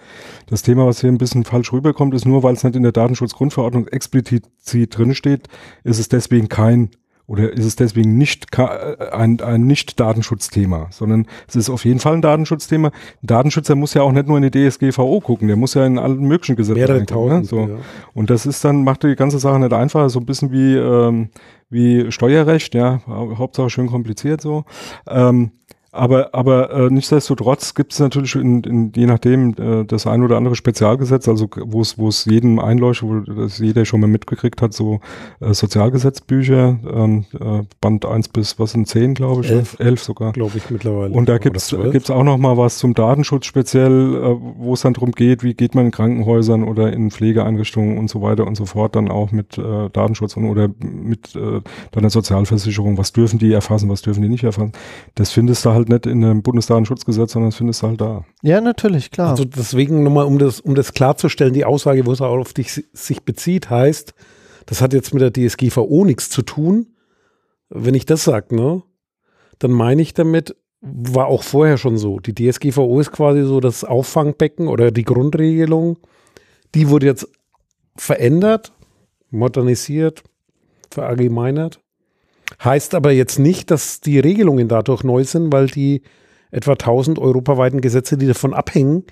Das 0.47 0.63
Thema, 0.63 0.87
was 0.87 1.01
hier 1.01 1.11
ein 1.11 1.19
bisschen 1.19 1.45
falsch 1.45 1.73
rüberkommt, 1.73 2.15
ist 2.15 2.25
nur, 2.25 2.43
weil 2.43 2.55
es 2.55 2.65
nicht 2.65 2.77
in 2.77 2.83
der 2.83 2.93
Datenschutzgrundverordnung 2.93 3.89
explizit 3.89 4.45
drin 4.65 5.15
steht, 5.15 5.49
ist 5.85 5.99
es 5.99 6.09
deswegen 6.09 6.49
kein 6.49 6.91
oder 7.27 7.53
ist 7.53 7.65
es 7.65 7.77
deswegen 7.77 8.19
nicht 8.19 8.47
äh, 8.59 9.11
ein, 9.13 9.41
ein 9.41 9.67
Nicht-Datenschutzthema, 9.67 10.89
sondern 10.91 11.27
es 11.49 11.57
ist 11.57 11.71
auf 11.71 11.85
jeden 11.85 12.01
Fall 12.01 12.15
ein 12.15 12.23
Datenschutzthema. 12.23 12.89
Ein 12.89 13.27
Datenschützer 13.27 13.75
muss 13.75 13.95
ja 13.95 14.03
auch 14.03 14.13
nicht 14.13 14.27
nur 14.29 14.39
in 14.39 14.51
die 14.51 14.69
DSGVO 14.69 15.21
gucken, 15.21 15.49
der 15.49 15.57
muss 15.57 15.75
ja 15.75 15.87
in 15.87 15.99
allen 15.99 16.21
möglichen 16.21 16.57
Gesetzen 16.57 16.79
Mehrere 16.79 16.99
reingucken, 16.99 17.43
tausend. 17.43 17.43
Ne? 17.43 17.67
So. 17.69 17.73
ja. 17.75 17.79
Und 18.15 18.31
das 18.31 18.47
ist 18.47 18.65
dann, 18.65 18.85
macht 18.85 19.03
die 19.05 19.15
ganze 19.17 19.39
Sache 19.39 19.59
nicht 19.59 19.73
einfacher, 19.73 20.09
so 20.11 20.19
ein 20.21 20.27
bisschen 20.27 20.53
wie, 20.53 20.75
ähm, 20.77 21.31
wie 21.71 22.11
Steuerrecht, 22.13 22.75
ja, 22.75 23.01
hau- 23.07 23.39
Hauptsache 23.39 23.71
schön 23.71 23.87
kompliziert 23.87 24.41
so. 24.43 24.65
Ähm, 25.09 25.53
Aber, 25.95 26.31
aber 26.33 26.71
äh, 26.71 26.91
nichtsdestotrotz 26.91 27.75
gibt 27.75 27.93
es 27.93 28.01
natürlich 28.01 28.35
in, 28.35 28.63
in, 28.63 28.93
je 28.97 29.05
nachdem 29.05 29.55
äh, 29.59 29.85
das 29.85 30.07
ein 30.07 30.23
oder 30.23 30.39
andere 30.39 30.57
Spezialgesetz, 30.57 31.29
also 31.29 31.51
wo 31.67 31.83
es 31.83 31.99
wo 31.99 32.09
es 32.09 32.25
jedem 32.25 32.59
einleuchtet, 32.59 33.09
wo 33.09 33.21
das 33.21 33.59
jeder 33.59 33.85
schon 33.85 34.01
mal 34.01 34.07
mitgekriegt 34.07 34.63
hat, 34.63 34.73
so 34.73 35.01
äh, 35.41 35.53
Sozialgesetzbücher, 35.53 36.79
ähm, 36.91 37.27
äh, 37.39 37.61
Band 37.83 38.07
1 38.07 38.29
bis 38.29 38.59
was 38.59 38.73
sind 38.73 38.89
10, 38.89 39.13
glaube 39.13 39.43
ich, 39.43 39.51
Elf. 39.51 39.77
11 39.79 40.03
sogar. 40.03 40.33
Glaube 40.33 40.57
ich 40.57 40.71
mittlerweile. 40.71 41.13
Und 41.13 41.29
da 41.29 41.37
gibt's 41.37 41.77
gibt's 41.91 42.11
auch 42.11 42.25
noch 42.25 42.39
mal 42.39 42.57
was 42.57 42.79
zum 42.79 42.95
Datenschutz 42.95 43.45
speziell, 43.45 44.15
äh, 44.15 44.37
wo 44.57 44.73
es 44.73 44.81
dann 44.81 44.95
darum 44.95 45.13
geht, 45.13 45.43
wie 45.43 45.53
geht 45.53 45.75
man 45.75 45.85
in 45.85 45.91
Krankenhäusern 45.91 46.65
oder 46.65 46.91
in 46.91 47.11
Pflegeeinrichtungen 47.11 47.99
und 47.99 48.09
so 48.09 48.23
weiter 48.23 48.47
und 48.47 48.55
so 48.55 48.65
fort 48.65 48.97
dann 48.97 49.11
auch 49.11 49.31
mit 49.31 49.59
äh, 49.59 49.91
Datenschutz 49.91 50.39
und 50.39 50.47
oder 50.47 50.71
mit 50.81 51.37
äh, 51.37 51.61
deiner 51.91 52.09
Sozialversicherung, 52.09 52.97
was 52.97 53.13
dürfen 53.13 53.39
die 53.39 53.53
erfassen, 53.53 53.91
was 53.91 54.01
dürfen 54.01 54.23
die 54.23 54.31
nicht 54.31 54.45
erfassen. 54.45 54.73
Das 55.17 55.33
findest 55.33 55.67
du 55.67 55.71
halt 55.71 55.82
nicht 55.89 56.07
in 56.07 56.25
einem 56.25 56.43
Bundesdatenschutzgesetz, 56.43 57.33
sondern 57.33 57.51
das 57.51 57.57
findest 57.59 57.83
du 57.83 57.87
halt 57.89 58.01
da. 58.01 58.25
Ja, 58.43 58.61
natürlich, 58.61 59.11
klar. 59.11 59.31
Also 59.31 59.45
deswegen 59.45 60.03
nochmal, 60.03 60.27
um 60.27 60.39
das, 60.39 60.61
um 60.61 60.75
das 60.75 60.93
klarzustellen, 60.95 61.53
die 61.55 61.65
Aussage, 61.65 62.07
wo 62.07 62.13
es 62.13 62.21
auch 62.21 62.37
auf 62.39 62.53
dich 62.53 62.73
si- 62.73 62.87
sich 62.93 63.23
bezieht, 63.23 63.71
heißt, 63.71 64.15
das 64.67 64.81
hat 64.81 64.93
jetzt 64.93 65.13
mit 65.15 65.23
der 65.23 65.33
DSGVO 65.33 66.05
nichts 66.05 66.31
zu 66.31 66.43
tun. 66.43 66.87
Wenn 67.69 67.95
ich 67.95 68.07
das 68.07 68.25
sage, 68.25 68.55
ne, 68.55 68.83
dann 69.59 69.71
meine 69.73 70.03
ich 70.03 70.15
damit, 70.15 70.57
war 70.81 71.27
auch 71.27 71.43
vorher 71.43 71.79
schon 71.79 71.97
so. 71.97 72.19
Die 72.19 72.35
DSGVO 72.35 72.99
ist 73.01 73.13
quasi 73.13 73.43
so 73.45 73.61
das 73.61 73.85
Auffangbecken 73.85 74.69
oder 74.69 74.91
die 74.91 75.05
Grundregelung. 75.05 75.99
Die 76.75 76.89
wurde 76.89 77.07
jetzt 77.07 77.29
verändert, 77.97 78.73
modernisiert, 79.31 80.23
verallgemeinert. 80.91 81.81
Heißt 82.63 82.95
aber 82.95 83.13
jetzt 83.13 83.39
nicht, 83.39 83.71
dass 83.71 84.01
die 84.01 84.19
Regelungen 84.19 84.69
dadurch 84.69 85.05
neu 85.05 85.25
sind, 85.25 85.53
weil 85.53 85.67
die 85.67 86.03
etwa 86.51 86.73
1000 86.73 87.19
europaweiten 87.19 87.81
Gesetze, 87.81 88.17
die 88.17 88.27
davon 88.27 88.55
abhängen, 88.55 89.05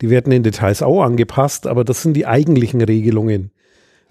die 0.00 0.10
werden 0.10 0.32
in 0.32 0.42
Details 0.42 0.82
auch 0.82 1.02
angepasst, 1.02 1.66
aber 1.66 1.84
das 1.84 2.02
sind 2.02 2.14
die 2.14 2.26
eigentlichen 2.26 2.80
Regelungen, 2.80 3.50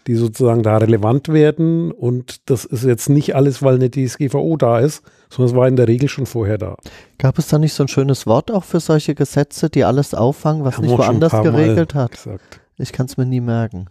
die 0.08 0.16
sozusagen 0.16 0.64
da 0.64 0.78
relevant 0.78 1.30
werden. 1.30 1.92
Und 1.92 2.50
das 2.50 2.66
ist 2.66 2.84
jetzt 2.84 3.10
nicht 3.10 3.36
alles, 3.36 3.62
weil 3.64 3.76
eine 3.76 3.90
DSGVO 3.90 4.58
da 4.58 4.80
ist, 4.80 5.04
sondern 5.30 5.54
es 5.54 5.58
war 5.58 5.68
in 5.68 5.76
der 5.76 5.88
Regel 5.88 6.10
schon 6.10 6.26
vorher 6.26 6.58
da. 6.58 6.78
Gab 7.18 7.38
es 7.38 7.48
da 7.48 7.58
nicht 7.58 7.74
so 7.74 7.84
ein 7.84 7.88
schönes 7.88 8.28
Wort 8.28 8.52
auch 8.52 8.64
für 8.64 8.80
solche 8.80 9.16
Gesetze, 9.16 9.70
die 9.70 9.84
alles 9.84 10.14
auffangen, 10.14 10.64
was 10.64 10.78
Haben 10.78 10.88
nicht 10.88 10.98
woanders 10.98 11.32
paar 11.32 11.44
Mal 11.44 11.52
geregelt 11.52 11.96
hat? 11.96 12.12
Gesagt. 12.12 12.62
Ich 12.78 12.92
kann 12.92 13.06
es 13.06 13.18
mir 13.18 13.26
nie 13.26 13.42
merken. 13.42 13.88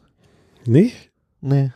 Nicht? 0.67 1.11
Nee. 1.41 1.73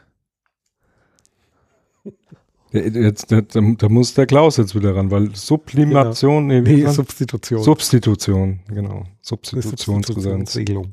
Jetzt, 2.72 3.30
da, 3.30 3.40
da 3.40 3.60
da 3.60 3.88
muss 3.88 4.14
der 4.14 4.26
Klaus 4.26 4.56
jetzt 4.56 4.74
wieder 4.74 4.94
ran, 4.96 5.10
weil 5.10 5.34
Sublimation, 5.34 6.48
nee, 6.48 6.64
wie 6.64 6.76
Nee, 6.76 6.82
man? 6.84 6.92
Substitution. 6.92 7.62
Substitution, 7.62 8.60
genau. 8.68 9.04
Substitutionsgesetz. 9.22 9.86
Substitutionsregelung. 9.86 10.92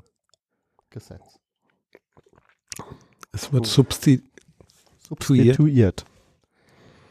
Gesetz. 0.91 1.39
Es 3.31 3.51
wird 3.51 3.65
substi 3.65 4.21
Substituiert. 5.07 6.05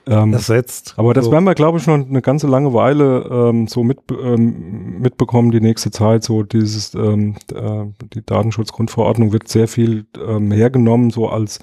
Ähm, 0.07 0.33
ersetzt. 0.33 0.95
aber 0.97 1.15
das 1.15 1.27
So. 1.27 1.33
werden 1.33 1.45
wir, 1.45 1.55
glaube 1.55 1.79
ich, 1.79 1.87
noch 1.87 1.95
eine 1.95 2.23
ganze 2.23 2.49
lange 2.49 2.73
Weile 2.73 3.29
ähm, 3.31 3.69
so 3.69 3.85
mit, 3.85 3.99
ähm, 4.11 5.01
mitbekommen, 5.01 5.53
die 5.53 5.61
nächste 5.61 5.91
Zeit. 5.93 6.25
So 6.25 6.43
dieses, 6.43 6.95
ähm, 6.95 7.37
äh, 7.55 7.85
die 8.13 8.25
Datenschutzgrundverordnung 8.25 9.33
wird 9.33 9.49
sehr 9.49 9.69
viel 9.69 10.07
ähm, 10.25 10.51
hergenommen, 10.51 11.11
so 11.11 11.29
als 11.29 11.61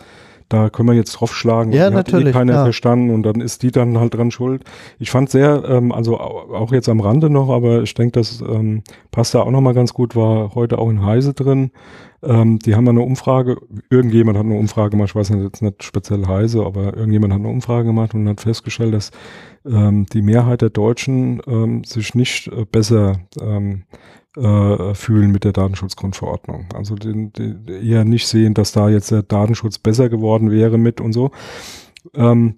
da 0.50 0.70
können 0.70 0.90
wir 0.90 0.96
jetzt 0.96 1.14
draufschlagen. 1.14 1.72
Ja, 1.74 1.88
eh 1.88 1.92
natürlich, 1.92 2.34
keiner 2.34 2.54
ja. 2.54 2.64
verstanden 2.64 3.12
und 3.12 3.24
dann 3.24 3.40
ist 3.40 3.62
die 3.64 3.72
dann 3.72 4.00
halt 4.00 4.16
dran 4.16 4.32
schuld. 4.32 4.64
Ich 4.98 5.12
fand 5.12 5.30
sehr, 5.30 5.64
ähm, 5.68 5.92
also 5.92 6.20
au- 6.20 6.54
auch 6.54 6.72
jetzt 6.72 6.90
am 6.90 7.00
Rande 7.00 7.30
noch, 7.30 7.50
aber 7.50 7.84
ich 7.84 7.94
denke, 7.94 8.14
das 8.14 8.42
ähm, 8.42 8.82
passt 9.12 9.36
da 9.36 9.42
auch 9.42 9.52
nochmal 9.52 9.74
ganz 9.76 9.94
gut, 9.94 10.16
war 10.16 10.56
heute 10.56 10.80
auch 10.80 10.90
in 10.90 11.06
Heise 11.06 11.34
drin. 11.34 11.72
Ähm, 12.22 12.60
die 12.60 12.76
haben 12.76 12.88
eine 12.88 13.02
Umfrage, 13.02 13.58
irgendjemand 13.90 14.38
hat 14.38 14.46
eine 14.46 14.58
Umfrage 14.58 14.92
gemacht, 14.92 15.10
ich 15.10 15.16
weiß 15.16 15.30
nicht, 15.30 15.44
jetzt 15.44 15.62
nicht 15.62 15.84
speziell 15.84 16.28
Heise, 16.28 16.66
aber 16.66 16.96
irgendjemand 16.96 17.34
hat 17.34 17.40
eine 17.40 17.50
Umfrage 17.50 17.86
gemacht 17.86 18.14
und 18.14 18.28
hat 18.28 18.42
festgestellt, 18.42 18.94
dass 18.94 19.12
ähm, 19.66 20.06
die 20.08 20.22
Mehrheit 20.22 20.62
der 20.62 20.70
Deutschen 20.70 21.42
ähm, 21.48 21.84
sich 21.84 22.16
nicht 22.16 22.48
äh, 22.48 22.66
besser 22.66 23.20
ähm, 23.42 23.84
äh, 24.38 24.94
fühlen 24.94 25.32
mit 25.32 25.44
der 25.44 25.54
Datenschutzgrundverordnung. 25.54 26.68
Also 26.74 26.96
den, 26.96 27.34
den, 27.34 27.68
eher 27.68 28.06
nicht 28.06 28.28
sehen, 28.28 28.54
dass 28.54 28.72
da 28.72 28.90
jetzt 28.90 29.12
der 29.12 29.24
Datenschutz 29.24 29.80
besser 29.80 30.10
geworden 30.10 30.52
wäre 30.52 30.78
mit 30.78 31.02
und 31.02 31.14
so. 31.14 31.32
Ähm, 32.14 32.56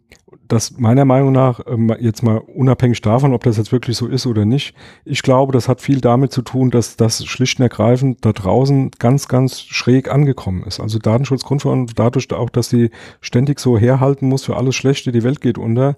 das 0.51 0.77
meiner 0.77 1.05
Meinung 1.05 1.31
nach, 1.31 1.61
ähm, 1.67 1.95
jetzt 1.99 2.23
mal 2.23 2.37
unabhängig 2.37 3.01
davon, 3.01 3.33
ob 3.33 3.43
das 3.43 3.57
jetzt 3.57 3.71
wirklich 3.71 3.95
so 3.97 4.07
ist 4.07 4.25
oder 4.25 4.45
nicht, 4.45 4.75
ich 5.05 5.21
glaube, 5.21 5.53
das 5.53 5.67
hat 5.67 5.81
viel 5.81 6.01
damit 6.01 6.31
zu 6.31 6.41
tun, 6.41 6.71
dass 6.71 6.97
das 6.97 7.25
schlicht 7.25 7.59
und 7.59 7.63
ergreifend 7.63 8.25
da 8.25 8.33
draußen 8.33 8.91
ganz, 8.99 9.27
ganz 9.27 9.61
schräg 9.61 10.11
angekommen 10.11 10.63
ist. 10.63 10.79
Also 10.79 10.99
Datenschutzgrundverordnung, 10.99 11.89
dadurch 11.95 12.31
auch, 12.33 12.49
dass 12.49 12.69
die 12.69 12.91
ständig 13.21 13.59
so 13.59 13.77
herhalten 13.77 14.27
muss 14.27 14.43
für 14.43 14.57
alles 14.57 14.75
Schlechte, 14.75 15.11
die 15.11 15.23
Welt 15.23 15.41
geht 15.41 15.57
unter, 15.57 15.95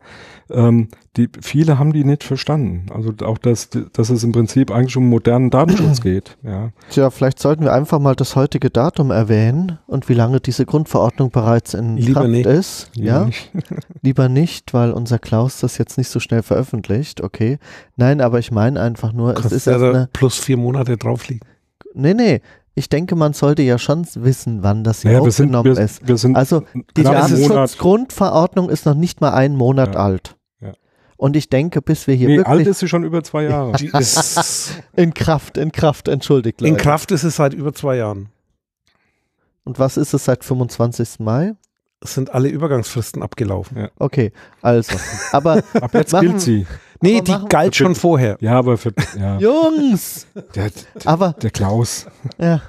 ähm, 0.50 0.89
die, 1.15 1.30
viele 1.41 1.78
haben 1.78 1.93
die 1.93 2.04
nicht 2.04 2.23
verstanden. 2.23 2.88
Also 2.91 3.13
auch, 3.23 3.38
dass, 3.38 3.69
dass 3.93 4.10
es 4.10 4.23
im 4.23 4.32
Prinzip 4.32 4.71
eigentlich 4.71 4.97
um 4.97 5.10
modernen 5.10 5.52
Datenschutz 5.52 6.02
geht. 6.02 6.38
Ja. 6.41 6.69
Tja, 6.89 7.12
vielleicht 7.12 7.38
sollten 7.39 7.63
wir 7.63 7.71
einfach 7.73 7.99
mal 7.99 8.15
das 8.15 8.36
heutige 8.36 8.71
Datum 8.71 9.12
erwähnen 9.12 9.78
und 9.86 10.10
wie 10.10 10.15
lange 10.15 10.39
diese 10.39 10.65
Grundverordnung 10.65 11.30
bereits 11.30 11.76
in 11.76 11.97
Lieber 11.97 12.21
Kraft 12.21 12.30
nicht. 12.32 12.45
ist. 12.47 12.89
Ja, 12.95 13.26
nicht. 13.26 13.52
lieber 14.02 14.28
nicht, 14.28 14.73
weil 14.73 14.91
unser 14.91 15.19
Klaus 15.19 15.60
das 15.60 15.78
jetzt 15.78 15.99
nicht 15.99 16.10
so 16.10 16.19
schnell 16.19 16.41
veröffentlicht. 16.41 17.21
Okay. 17.21 17.60
Nein, 17.95 18.19
aber 18.19 18.39
ich 18.39 18.52
meine 18.52 18.82
einfach 18.82 19.13
nur, 19.13 19.34
es 19.36 19.41
Kannst 19.41 19.52
ist 19.56 19.65
ja 19.67 19.73
erst 19.73 19.84
eine. 19.84 20.10
plus 20.13 20.39
vier 20.39 20.58
Monate 20.58 20.97
draufliegen. 20.97 21.47
Nee, 21.93 22.15
nee. 22.15 22.41
Ich 22.76 22.89
denke, 22.89 23.15
man 23.15 23.34
sollte 23.34 23.62
ja 23.62 23.78
schon 23.78 24.08
wissen, 24.15 24.63
wann 24.63 24.84
das 24.84 25.04
hier 25.04 25.12
Naja, 25.12 25.23
wir 25.23 25.32
sind, 25.32 25.54
aufgenommen 25.54 25.78
wir, 25.78 25.84
ist. 25.84 26.08
wir 26.08 26.17
sind 26.17 26.36
Also 26.36 26.63
die. 26.97 27.04
Datenschutzgrundverordnung 27.04 28.69
ist 28.69 28.86
noch 28.88 28.95
nicht 28.95 29.21
mal 29.21 29.32
einen 29.32 29.56
Monat 29.56 29.93
Ja. 29.93 30.02
alt. 30.02 30.36
Ja. 31.23 31.27
Und 31.27 31.36
ich 31.38 31.49
denke, 31.49 31.81
bis 31.81 32.05
wir 32.07 32.15
hier 32.15 32.27
Nee, 32.27 32.39
alt 32.39 32.47
wirklich 32.47 32.67
ist 32.67 32.79
sie 32.79 32.88
schon 32.89 33.03
über 33.03 33.23
zwei 33.23 33.43
Jahre. 33.43 33.71
Die 33.77 33.88
ist, 33.97 34.83
in 34.95 35.13
Kraft, 35.13 35.57
in 35.57 35.71
Kraft, 35.71 36.07
entschuldigt 36.09 36.62
in 36.62 36.71
Leute. 36.71 36.83
Kraft 36.83 37.12
ist 37.12 37.23
es 37.23 37.38
seit 37.38 37.53
über 37.53 37.73
zwei 37.73 37.95
Jahren. 37.97 38.29
Und 39.63 39.79
was 39.79 39.95
ist 39.97 40.13
es 40.13 40.25
seit 40.25 40.43
25. 40.43 41.19
Mai? 41.19 41.53
Es 42.01 42.15
sind 42.15 42.33
alle 42.33 42.49
Übergangsfristen 42.49 43.23
abgelaufen. 43.23 43.88
Okay, 43.97 44.33
also. 44.62 44.97
Aber 45.31 45.63
Ab 45.73 45.93
jetzt 45.93 46.12
Machen- 46.12 46.27
gilt 46.27 46.41
sie. 46.41 46.67
Nee, 46.99 47.21
die 47.21 47.31
machen- 47.31 47.47
galt 47.47 47.75
schon 47.77 47.95
vorher. 47.95 48.36
Ja, 48.41 48.57
aber 48.59 48.77
für, 48.77 48.91
ja, 49.17 49.38
Jungs! 49.38 50.27
der, 50.55 50.69
Aber, 51.05 51.31
der 51.41 51.51
Klaus. 51.51 52.05
ja, 52.38 52.62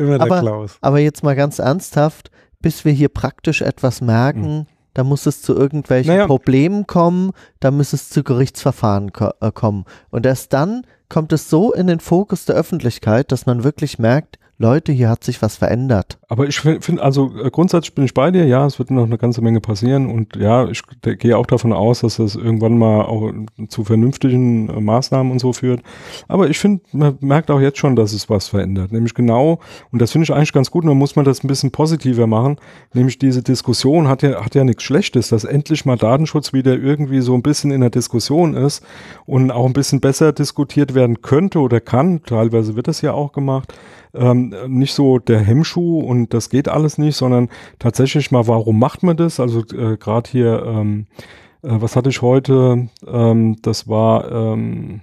Immer 0.00 0.18
der 0.18 0.22
Aber- 0.26 0.40
Klaus. 0.40 0.76
aber 0.80 0.98
jetzt 0.98 1.22
mal 1.22 1.36
ganz 1.36 1.60
ernsthaft, 1.60 2.32
bis 2.60 2.84
wir 2.84 2.92
hier 2.92 3.08
praktisch 3.08 3.62
etwas 3.62 4.00
merken, 4.00 4.66
da 4.94 5.04
muss 5.04 5.26
es 5.26 5.42
zu 5.42 5.54
irgendwelchen 5.54 6.12
Naja. 6.12 6.26
Problemen 6.26 6.86
kommen, 6.86 7.32
da 7.60 7.70
muss 7.70 7.92
es 7.92 8.08
zu 8.10 8.24
Gerichtsverfahren 8.24 9.12
ko 9.12 9.30
äh, 9.40 9.52
kommen. 9.52 9.84
Und 10.10 10.26
erst 10.26 10.52
dann 10.52 10.86
kommt 11.08 11.32
es 11.32 11.48
so 11.48 11.72
in 11.72 11.86
den 11.86 12.00
Fokus 12.00 12.44
der 12.44 12.56
Öffentlichkeit, 12.56 13.32
dass 13.32 13.46
man 13.46 13.64
wirklich 13.64 13.98
merkt, 13.98 14.38
Leute, 14.60 14.92
hier 14.92 15.08
hat 15.08 15.24
sich 15.24 15.40
was 15.40 15.56
verändert. 15.56 16.18
Aber 16.28 16.46
ich 16.46 16.60
finde, 16.60 17.02
also 17.02 17.32
äh, 17.42 17.50
grundsätzlich 17.50 17.94
bin 17.94 18.04
ich 18.04 18.12
bei 18.12 18.30
dir, 18.30 18.44
ja, 18.44 18.66
es 18.66 18.78
wird 18.78 18.90
noch 18.90 19.06
eine 19.06 19.16
ganze 19.16 19.40
Menge 19.40 19.62
passieren 19.62 20.10
und 20.10 20.36
ja, 20.36 20.68
ich 20.68 20.82
gehe 21.00 21.38
auch 21.38 21.46
davon 21.46 21.72
aus, 21.72 22.00
dass 22.00 22.18
das 22.18 22.34
irgendwann 22.34 22.76
mal 22.76 23.06
auch 23.06 23.32
zu 23.68 23.84
vernünftigen 23.84 24.68
äh, 24.68 24.78
Maßnahmen 24.78 25.32
und 25.32 25.38
so 25.38 25.54
führt. 25.54 25.80
Aber 26.28 26.50
ich 26.50 26.58
finde, 26.58 26.82
man 26.92 27.16
merkt 27.20 27.50
auch 27.50 27.58
jetzt 27.58 27.78
schon, 27.78 27.96
dass 27.96 28.12
es 28.12 28.28
was 28.28 28.48
verändert. 28.48 28.92
Nämlich 28.92 29.14
genau, 29.14 29.60
und 29.92 30.02
das 30.02 30.12
finde 30.12 30.24
ich 30.24 30.34
eigentlich 30.34 30.52
ganz 30.52 30.70
gut, 30.70 30.84
nur 30.84 30.94
muss 30.94 31.16
man 31.16 31.24
das 31.24 31.42
ein 31.42 31.48
bisschen 31.48 31.70
positiver 31.70 32.26
machen, 32.26 32.56
nämlich 32.92 33.18
diese 33.18 33.42
Diskussion 33.42 34.08
hat 34.08 34.22
ja, 34.22 34.44
hat 34.44 34.54
ja 34.54 34.64
nichts 34.64 34.82
Schlechtes, 34.82 35.30
dass 35.30 35.44
endlich 35.44 35.86
mal 35.86 35.96
Datenschutz 35.96 36.52
wieder 36.52 36.76
irgendwie 36.76 37.22
so 37.22 37.32
ein 37.32 37.42
bisschen 37.42 37.70
in 37.70 37.80
der 37.80 37.88
Diskussion 37.88 38.52
ist 38.52 38.84
und 39.24 39.52
auch 39.52 39.64
ein 39.64 39.72
bisschen 39.72 40.00
besser 40.02 40.34
diskutiert 40.34 40.92
werden 40.94 41.22
könnte 41.22 41.60
oder 41.60 41.80
kann. 41.80 42.22
Teilweise 42.24 42.76
wird 42.76 42.88
das 42.88 43.00
ja 43.00 43.14
auch 43.14 43.32
gemacht 43.32 43.72
ähm, 44.14 44.49
nicht 44.68 44.94
so 44.94 45.18
der 45.18 45.40
Hemmschuh 45.40 46.00
und 46.00 46.34
das 46.34 46.50
geht 46.50 46.68
alles 46.68 46.98
nicht, 46.98 47.16
sondern 47.16 47.48
tatsächlich 47.78 48.30
mal, 48.30 48.46
warum 48.46 48.78
macht 48.78 49.02
man 49.02 49.16
das? 49.16 49.40
Also 49.40 49.60
äh, 49.60 49.96
gerade 49.96 50.30
hier, 50.30 50.64
ähm, 50.66 51.06
äh, 51.62 51.68
was 51.70 51.96
hatte 51.96 52.10
ich 52.10 52.22
heute? 52.22 52.88
Ähm, 53.06 53.56
das 53.62 53.88
war, 53.88 54.30
ähm, 54.30 55.02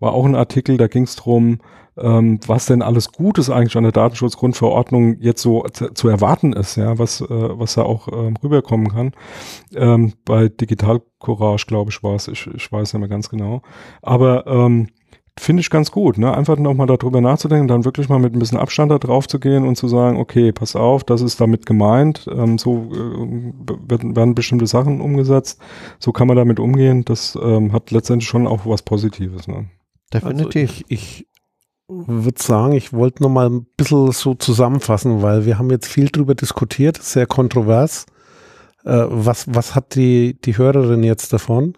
war 0.00 0.12
auch 0.12 0.24
ein 0.24 0.34
Artikel, 0.34 0.76
da 0.76 0.86
ging 0.86 1.04
es 1.04 1.16
drum, 1.16 1.60
ähm, 1.98 2.38
was 2.46 2.66
denn 2.66 2.82
alles 2.82 3.12
Gutes 3.12 3.50
eigentlich 3.50 3.76
an 3.76 3.82
der 3.82 3.92
Datenschutzgrundverordnung 3.92 5.18
jetzt 5.20 5.42
so 5.42 5.64
zu, 5.72 5.92
zu 5.92 6.08
erwarten 6.08 6.52
ist, 6.52 6.76
ja, 6.76 6.98
was, 6.98 7.20
äh, 7.20 7.26
was 7.28 7.74
da 7.74 7.82
auch 7.82 8.08
ähm, 8.08 8.36
rüberkommen 8.42 8.88
kann. 8.88 9.12
Ähm, 9.74 10.12
bei 10.24 10.48
Digital 10.48 11.02
Courage, 11.18 11.66
glaube 11.66 11.90
ich, 11.90 12.02
war 12.02 12.14
es, 12.14 12.28
ich, 12.28 12.46
ich 12.54 12.70
weiß 12.70 12.92
nicht 12.92 13.00
mehr 13.00 13.08
ganz 13.08 13.28
genau. 13.28 13.62
Aber 14.02 14.46
ähm, 14.46 14.88
finde 15.40 15.60
ich 15.60 15.70
ganz 15.70 15.90
gut, 15.90 16.18
ne? 16.18 16.36
Einfach 16.36 16.58
nochmal 16.58 16.86
darüber 16.86 17.20
nachzudenken, 17.20 17.68
dann 17.68 17.84
wirklich 17.84 18.08
mal 18.08 18.18
mit 18.18 18.34
ein 18.34 18.38
bisschen 18.38 18.58
Abstand 18.58 18.90
da 18.90 18.98
drauf 18.98 19.26
zu 19.26 19.38
gehen 19.38 19.66
und 19.66 19.76
zu 19.76 19.88
sagen, 19.88 20.18
okay, 20.18 20.52
pass 20.52 20.76
auf, 20.76 21.04
das 21.04 21.20
ist 21.20 21.40
damit 21.40 21.66
gemeint, 21.66 22.26
ähm, 22.32 22.58
so 22.58 22.90
äh, 22.92 23.52
werden, 23.88 24.16
werden 24.16 24.34
bestimmte 24.34 24.66
Sachen 24.66 25.00
umgesetzt, 25.00 25.60
so 25.98 26.12
kann 26.12 26.28
man 26.28 26.36
damit 26.36 26.60
umgehen, 26.60 27.04
das 27.04 27.38
ähm, 27.40 27.72
hat 27.72 27.90
letztendlich 27.90 28.28
schon 28.28 28.46
auch 28.46 28.66
was 28.66 28.82
Positives, 28.82 29.48
ne? 29.48 29.68
Definitiv. 30.12 30.56
Also 30.56 30.58
ich, 30.58 30.84
ich 30.88 31.26
würde 31.88 32.42
sagen, 32.42 32.72
ich 32.72 32.92
wollte 32.92 33.22
nochmal 33.22 33.48
ein 33.48 33.66
bisschen 33.76 34.12
so 34.12 34.34
zusammenfassen, 34.34 35.22
weil 35.22 35.46
wir 35.46 35.58
haben 35.58 35.70
jetzt 35.70 35.86
viel 35.88 36.08
drüber 36.08 36.34
diskutiert, 36.34 37.02
sehr 37.02 37.26
kontrovers. 37.26 38.06
Äh, 38.84 39.04
was, 39.08 39.46
was 39.48 39.74
hat 39.74 39.94
die, 39.94 40.38
die 40.40 40.56
Hörerin 40.56 41.02
jetzt 41.02 41.32
davon? 41.32 41.76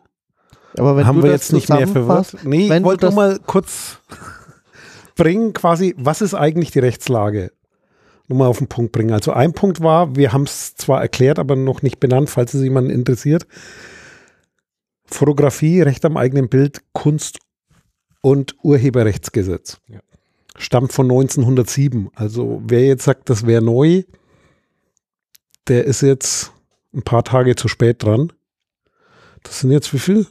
Aber 0.76 0.96
wenn 0.96 1.06
haben 1.06 1.22
wir 1.22 1.30
jetzt 1.30 1.52
nicht 1.52 1.68
mehr 1.68 1.88
verwirrt? 1.88 2.36
Nee, 2.44 2.74
ich 2.74 2.82
wollte 2.82 3.06
nur 3.06 3.14
mal 3.14 3.38
kurz 3.44 3.98
bringen, 5.16 5.52
quasi, 5.52 5.94
was 5.98 6.20
ist 6.20 6.34
eigentlich 6.34 6.70
die 6.70 6.78
Rechtslage? 6.78 7.52
Nur 8.28 8.38
mal 8.38 8.46
auf 8.46 8.58
den 8.58 8.68
Punkt 8.68 8.92
bringen. 8.92 9.12
Also 9.12 9.32
ein 9.32 9.52
Punkt 9.52 9.80
war, 9.80 10.14
wir 10.14 10.32
haben 10.32 10.44
es 10.44 10.76
zwar 10.76 11.00
erklärt, 11.00 11.38
aber 11.38 11.56
noch 11.56 11.82
nicht 11.82 11.98
benannt, 11.98 12.30
falls 12.30 12.54
es 12.54 12.62
jemanden 12.62 12.90
interessiert. 12.90 13.46
Fotografie, 15.06 15.82
Recht 15.82 16.04
am 16.04 16.16
eigenen 16.16 16.48
Bild, 16.48 16.82
Kunst 16.92 17.40
und 18.22 18.54
Urheberrechtsgesetz. 18.62 19.80
Ja. 19.88 20.00
Stammt 20.56 20.92
von 20.92 21.06
1907. 21.10 22.10
Also 22.14 22.62
wer 22.64 22.86
jetzt 22.86 23.04
sagt, 23.04 23.30
das 23.30 23.46
wäre 23.46 23.62
neu, 23.62 24.04
der 25.68 25.84
ist 25.84 26.02
jetzt 26.02 26.52
ein 26.94 27.02
paar 27.02 27.24
Tage 27.24 27.56
zu 27.56 27.68
spät 27.68 28.02
dran. 28.02 28.32
Das 29.42 29.60
sind 29.60 29.70
jetzt 29.70 29.92
wie 29.92 29.98
viel? 29.98 30.26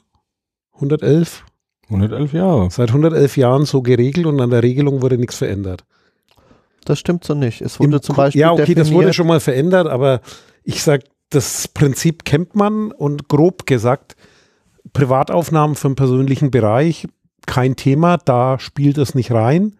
111? 0.79 1.45
111 1.89 2.33
Jahre. 2.33 2.69
Seit 2.71 2.89
111 2.89 3.37
Jahren 3.37 3.65
so 3.65 3.81
geregelt 3.81 4.25
und 4.25 4.39
an 4.39 4.49
der 4.49 4.63
Regelung 4.63 5.01
wurde 5.01 5.17
nichts 5.17 5.37
verändert. 5.37 5.83
Das 6.85 6.99
stimmt 6.99 7.23
so 7.23 7.33
nicht. 7.33 7.61
Es 7.61 7.79
wurde 7.79 7.97
Im, 7.97 8.01
zum 8.01 8.15
Beispiel. 8.15 8.41
Ja, 8.41 8.51
okay, 8.51 8.61
definiert, 8.61 8.87
das 8.87 8.93
wurde 8.93 9.13
schon 9.13 9.27
mal 9.27 9.39
verändert, 9.39 9.87
aber 9.87 10.21
ich 10.63 10.81
sage, 10.83 11.03
das 11.29 11.67
Prinzip 11.67 12.25
kennt 12.25 12.55
man 12.55 12.91
und 12.91 13.27
grob 13.27 13.65
gesagt, 13.65 14.15
Privataufnahmen 14.93 15.75
für 15.75 15.89
den 15.89 15.95
persönlichen 15.95 16.51
Bereich, 16.51 17.07
kein 17.45 17.75
Thema, 17.75 18.17
da 18.17 18.59
spielt 18.59 18.97
es 18.97 19.15
nicht 19.15 19.31
rein. 19.31 19.75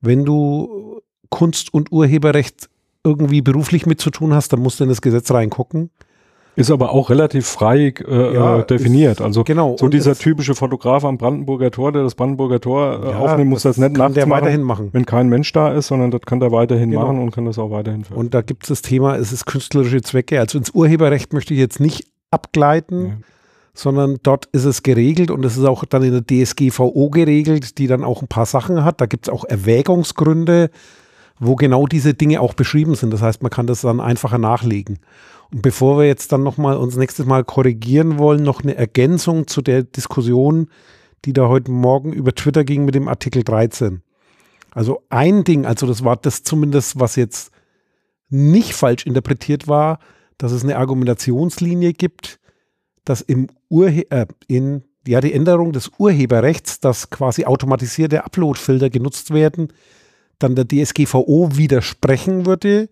Wenn 0.00 0.24
du 0.24 1.00
Kunst- 1.30 1.72
und 1.72 1.92
Urheberrecht 1.92 2.68
irgendwie 3.04 3.40
beruflich 3.40 3.86
mit 3.86 4.00
zu 4.00 4.10
tun 4.10 4.34
hast, 4.34 4.52
dann 4.52 4.60
musst 4.60 4.80
du 4.80 4.84
in 4.84 4.90
das 4.90 5.00
Gesetz 5.00 5.30
reingucken. 5.30 5.90
Ist 6.56 6.70
aber 6.70 6.92
auch 6.92 7.10
relativ 7.10 7.46
frei 7.46 7.94
äh, 8.06 8.34
ja, 8.34 8.58
äh, 8.58 8.66
definiert. 8.66 9.20
Also 9.20 9.44
genau. 9.44 9.76
so 9.78 9.88
dieser 9.88 10.16
typische 10.16 10.54
Fotograf 10.54 11.04
am 11.04 11.16
Brandenburger 11.16 11.70
Tor, 11.70 11.92
der 11.92 12.02
das 12.02 12.14
Brandenburger 12.14 12.60
Tor 12.60 13.00
äh, 13.02 13.10
ja, 13.10 13.18
aufnehmen 13.18 13.50
muss, 13.50 13.62
das, 13.62 13.76
das 13.76 13.88
nicht 13.88 13.96
nachts 13.96 14.14
der 14.14 14.26
machen, 14.26 14.42
weiterhin 14.42 14.62
machen, 14.62 14.88
wenn 14.92 15.06
kein 15.06 15.28
Mensch 15.28 15.52
da 15.52 15.72
ist, 15.72 15.86
sondern 15.86 16.10
das 16.10 16.22
kann 16.22 16.40
der 16.40 16.50
weiterhin 16.50 16.90
genau. 16.90 17.06
machen 17.06 17.20
und 17.20 17.30
kann 17.30 17.44
das 17.44 17.58
auch 17.58 17.70
weiterhin 17.70 18.04
führen. 18.04 18.18
Und 18.18 18.34
da 18.34 18.42
gibt 18.42 18.64
es 18.64 18.68
das 18.68 18.82
Thema, 18.82 19.16
es 19.16 19.32
ist 19.32 19.46
künstlerische 19.46 20.02
Zwecke. 20.02 20.40
Also 20.40 20.58
ins 20.58 20.70
Urheberrecht 20.70 21.32
möchte 21.32 21.54
ich 21.54 21.60
jetzt 21.60 21.78
nicht 21.78 22.08
abgleiten, 22.32 23.06
ja. 23.06 23.12
sondern 23.72 24.18
dort 24.22 24.46
ist 24.46 24.64
es 24.64 24.82
geregelt 24.82 25.30
und 25.30 25.44
es 25.44 25.56
ist 25.56 25.64
auch 25.64 25.84
dann 25.84 26.02
in 26.02 26.12
der 26.12 26.24
DSGVO 26.26 27.10
geregelt, 27.10 27.78
die 27.78 27.86
dann 27.86 28.02
auch 28.02 28.22
ein 28.22 28.28
paar 28.28 28.46
Sachen 28.46 28.84
hat. 28.84 29.00
Da 29.00 29.06
gibt 29.06 29.28
es 29.28 29.32
auch 29.32 29.44
Erwägungsgründe, 29.44 30.70
wo 31.38 31.54
genau 31.54 31.86
diese 31.86 32.12
Dinge 32.14 32.40
auch 32.40 32.54
beschrieben 32.54 32.96
sind. 32.96 33.12
Das 33.12 33.22
heißt, 33.22 33.42
man 33.42 33.50
kann 33.50 33.66
das 33.66 33.80
dann 33.80 34.00
einfacher 34.00 34.38
nachlegen. 34.38 34.98
Und 35.52 35.62
bevor 35.62 35.98
wir 35.98 36.06
jetzt 36.06 36.32
dann 36.32 36.42
nochmal 36.42 36.76
uns 36.76 36.96
nächstes 36.96 37.26
Mal 37.26 37.44
korrigieren 37.44 38.18
wollen, 38.18 38.42
noch 38.42 38.62
eine 38.62 38.76
Ergänzung 38.76 39.46
zu 39.46 39.62
der 39.62 39.82
Diskussion, 39.82 40.68
die 41.24 41.32
da 41.32 41.48
heute 41.48 41.70
Morgen 41.70 42.12
über 42.12 42.34
Twitter 42.34 42.64
ging 42.64 42.84
mit 42.84 42.94
dem 42.94 43.08
Artikel 43.08 43.42
13. 43.42 44.02
Also 44.70 45.02
ein 45.08 45.44
Ding, 45.44 45.66
also 45.66 45.86
das 45.86 46.04
war 46.04 46.16
das 46.16 46.42
zumindest, 46.44 47.00
was 47.00 47.16
jetzt 47.16 47.50
nicht 48.28 48.74
falsch 48.74 49.04
interpretiert 49.06 49.66
war, 49.66 49.98
dass 50.38 50.52
es 50.52 50.62
eine 50.62 50.78
Argumentationslinie 50.78 51.92
gibt, 51.92 52.38
dass 53.04 53.20
im 53.20 53.48
Urhe 53.68 54.10
äh, 54.10 54.26
in 54.46 54.84
ja 55.06 55.20
die 55.20 55.32
Änderung 55.32 55.72
des 55.72 55.90
Urheberrechts, 55.98 56.80
dass 56.80 57.10
quasi 57.10 57.44
automatisierte 57.44 58.24
Uploadfilter 58.24 58.90
genutzt 58.90 59.32
werden, 59.32 59.72
dann 60.38 60.54
der 60.54 60.68
DSGVO 60.68 61.56
widersprechen 61.56 62.46
würde, 62.46 62.88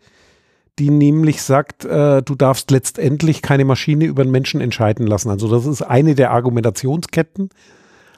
die 0.78 0.90
nämlich 0.90 1.42
sagt, 1.42 1.84
äh, 1.84 2.22
du 2.22 2.34
darfst 2.34 2.70
letztendlich 2.70 3.42
keine 3.42 3.64
Maschine 3.64 4.04
über 4.04 4.22
einen 4.22 4.30
Menschen 4.30 4.60
entscheiden 4.60 5.06
lassen. 5.06 5.30
Also 5.30 5.48
das 5.48 5.66
ist 5.66 5.82
eine 5.82 6.14
der 6.14 6.30
Argumentationsketten. 6.30 7.50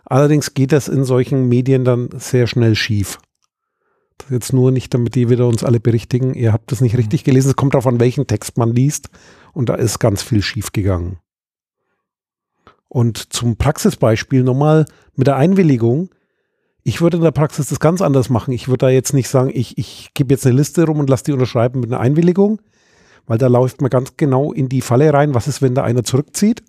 Allerdings 0.04 0.54
geht 0.54 0.72
das 0.72 0.88
in 0.88 1.04
solchen 1.04 1.48
Medien 1.48 1.84
dann 1.84 2.08
sehr 2.16 2.46
schnell 2.46 2.74
schief. 2.74 3.18
Das 4.18 4.30
jetzt 4.30 4.52
nur 4.52 4.70
nicht, 4.70 4.92
damit 4.92 5.14
die 5.14 5.30
wieder 5.30 5.46
uns 5.46 5.64
alle 5.64 5.80
berichtigen, 5.80 6.34
ihr 6.34 6.52
habt 6.52 6.72
das 6.72 6.80
nicht 6.80 6.96
richtig 6.98 7.24
gelesen. 7.24 7.50
Es 7.50 7.56
kommt 7.56 7.74
darauf 7.74 7.86
an, 7.86 8.00
welchen 8.00 8.26
Text 8.26 8.58
man 8.58 8.74
liest. 8.74 9.08
Und 9.52 9.68
da 9.68 9.74
ist 9.74 9.98
ganz 9.98 10.22
viel 10.22 10.42
schief 10.42 10.72
gegangen. 10.72 11.18
Und 12.88 13.32
zum 13.32 13.56
Praxisbeispiel 13.56 14.42
nochmal 14.42 14.84
mit 15.14 15.26
der 15.26 15.36
Einwilligung. 15.36 16.10
Ich 16.82 17.00
würde 17.00 17.18
in 17.18 17.22
der 17.22 17.30
Praxis 17.30 17.68
das 17.68 17.80
ganz 17.80 18.00
anders 18.00 18.30
machen. 18.30 18.52
Ich 18.52 18.68
würde 18.68 18.86
da 18.86 18.88
jetzt 18.88 19.12
nicht 19.12 19.28
sagen, 19.28 19.50
ich, 19.52 19.76
ich 19.76 20.10
gebe 20.14 20.32
jetzt 20.32 20.46
eine 20.46 20.56
Liste 20.56 20.84
rum 20.86 20.98
und 20.98 21.10
lasse 21.10 21.24
die 21.24 21.32
unterschreiben 21.32 21.80
mit 21.80 21.92
einer 21.92 22.00
Einwilligung, 22.00 22.60
weil 23.26 23.38
da 23.38 23.48
läuft 23.48 23.80
man 23.82 23.90
ganz 23.90 24.16
genau 24.16 24.52
in 24.52 24.68
die 24.68 24.80
Falle 24.80 25.12
rein, 25.12 25.34
was 25.34 25.46
ist, 25.46 25.60
wenn 25.62 25.74
da 25.74 25.82
einer 25.82 26.04
zurückzieht, 26.04 26.62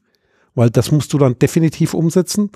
weil 0.53 0.69
das 0.69 0.91
musst 0.91 1.13
du 1.13 1.17
dann 1.17 1.39
definitiv 1.39 1.93
umsetzen. 1.93 2.51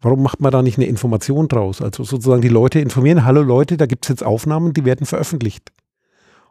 Warum 0.00 0.22
macht 0.22 0.40
man 0.40 0.52
da 0.52 0.62
nicht 0.62 0.76
eine 0.78 0.86
Information 0.86 1.48
draus? 1.48 1.80
Also 1.80 2.04
sozusagen 2.04 2.42
die 2.42 2.48
Leute 2.48 2.80
informieren, 2.80 3.24
hallo 3.24 3.42
Leute, 3.42 3.76
da 3.76 3.86
gibt 3.86 4.04
es 4.04 4.10
jetzt 4.10 4.24
Aufnahmen, 4.24 4.74
die 4.74 4.84
werden 4.84 5.06
veröffentlicht. 5.06 5.72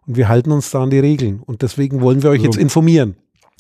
Und 0.07 0.17
wir 0.17 0.27
halten 0.27 0.51
uns 0.51 0.71
da 0.71 0.83
an 0.83 0.89
die 0.89 0.99
Regeln. 0.99 1.41
Und 1.45 1.61
deswegen 1.61 2.01
wollen 2.01 2.23
wir 2.23 2.29
euch 2.29 2.41
jetzt 2.41 2.57
informieren. 2.57 3.15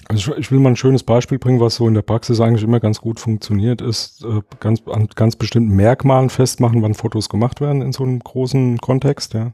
Also 0.09 0.35
ich 0.35 0.51
will 0.51 0.59
mal 0.59 0.69
ein 0.69 0.75
schönes 0.75 1.03
Beispiel 1.03 1.39
bringen, 1.39 1.59
was 1.59 1.75
so 1.75 1.87
in 1.87 1.93
der 1.93 2.01
Praxis 2.01 2.39
eigentlich 2.39 2.63
immer 2.63 2.79
ganz 2.79 2.99
gut 2.99 3.19
funktioniert, 3.19 3.81
ist 3.81 4.25
äh, 4.25 4.41
ganz 4.59 4.81
an 4.87 5.07
ganz 5.15 5.35
bestimmten 5.35 5.75
Merkmalen 5.75 6.29
festmachen, 6.29 6.81
wann 6.81 6.93
Fotos 6.93 7.29
gemacht 7.29 7.61
werden 7.61 7.81
in 7.81 7.93
so 7.93 8.03
einem 8.03 8.19
großen 8.19 8.79
Kontext. 8.79 9.33
Ja. 9.33 9.53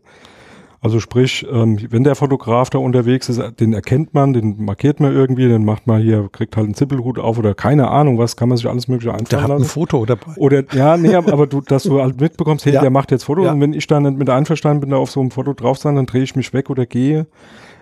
Also 0.82 1.02
sprich, 1.02 1.46
ähm, 1.52 1.78
wenn 1.90 2.06
der 2.06 2.16
Fotograf 2.16 2.70
da 2.70 2.78
unterwegs 2.78 3.28
ist, 3.28 3.42
den 3.60 3.74
erkennt 3.74 4.14
man, 4.14 4.32
den 4.32 4.64
markiert 4.64 5.02
man 5.02 5.14
irgendwie, 5.14 5.50
dann 5.50 5.66
macht 5.66 5.88
man 5.88 6.02
hier, 6.02 6.30
kriegt 6.32 6.56
halt 6.56 6.66
einen 6.66 6.74
Zippelhut 6.74 7.20
auf 7.20 7.38
oder 7.38 7.54
keine 7.54 7.90
Ahnung, 7.90 8.18
was 8.18 8.38
kann 8.38 8.48
man 8.48 8.58
sich 8.58 8.68
alles 8.68 8.88
mögliche 8.88 9.12
einfallen 9.12 9.30
der 9.30 9.42
hat 9.42 9.50
lassen. 9.50 9.64
ein 9.64 9.68
Foto 9.68 10.06
dabei. 10.06 10.32
Oder 10.38 10.64
ja, 10.74 10.96
nee, 10.96 11.14
aber 11.16 11.48
du, 11.48 11.60
dass 11.60 11.84
du 11.84 12.02
halt 12.02 12.22
mitbekommst, 12.22 12.66
hey, 12.66 12.74
ja. 12.74 12.82
der 12.82 12.92
macht 12.92 13.12
jetzt 13.12 13.26
Foto 13.26 13.44
ja. 13.44 13.52
und 13.52 13.60
wenn 13.60 13.74
ich 13.74 13.88
dann 13.88 14.04
nicht 14.04 14.18
mit 14.18 14.30
einverstanden 14.30 14.80
bin, 14.80 14.92
da 14.92 14.98
auf 14.98 15.12
so 15.12 15.20
einem 15.20 15.32
Foto 15.32 15.52
drauf 15.54 15.78
sein, 15.78 15.96
dann 15.96 16.06
drehe 16.06 16.24
ich 16.24 16.38
mich 16.38 16.54
weg 16.54 16.70
oder 16.70 16.86
gehe 16.86 17.28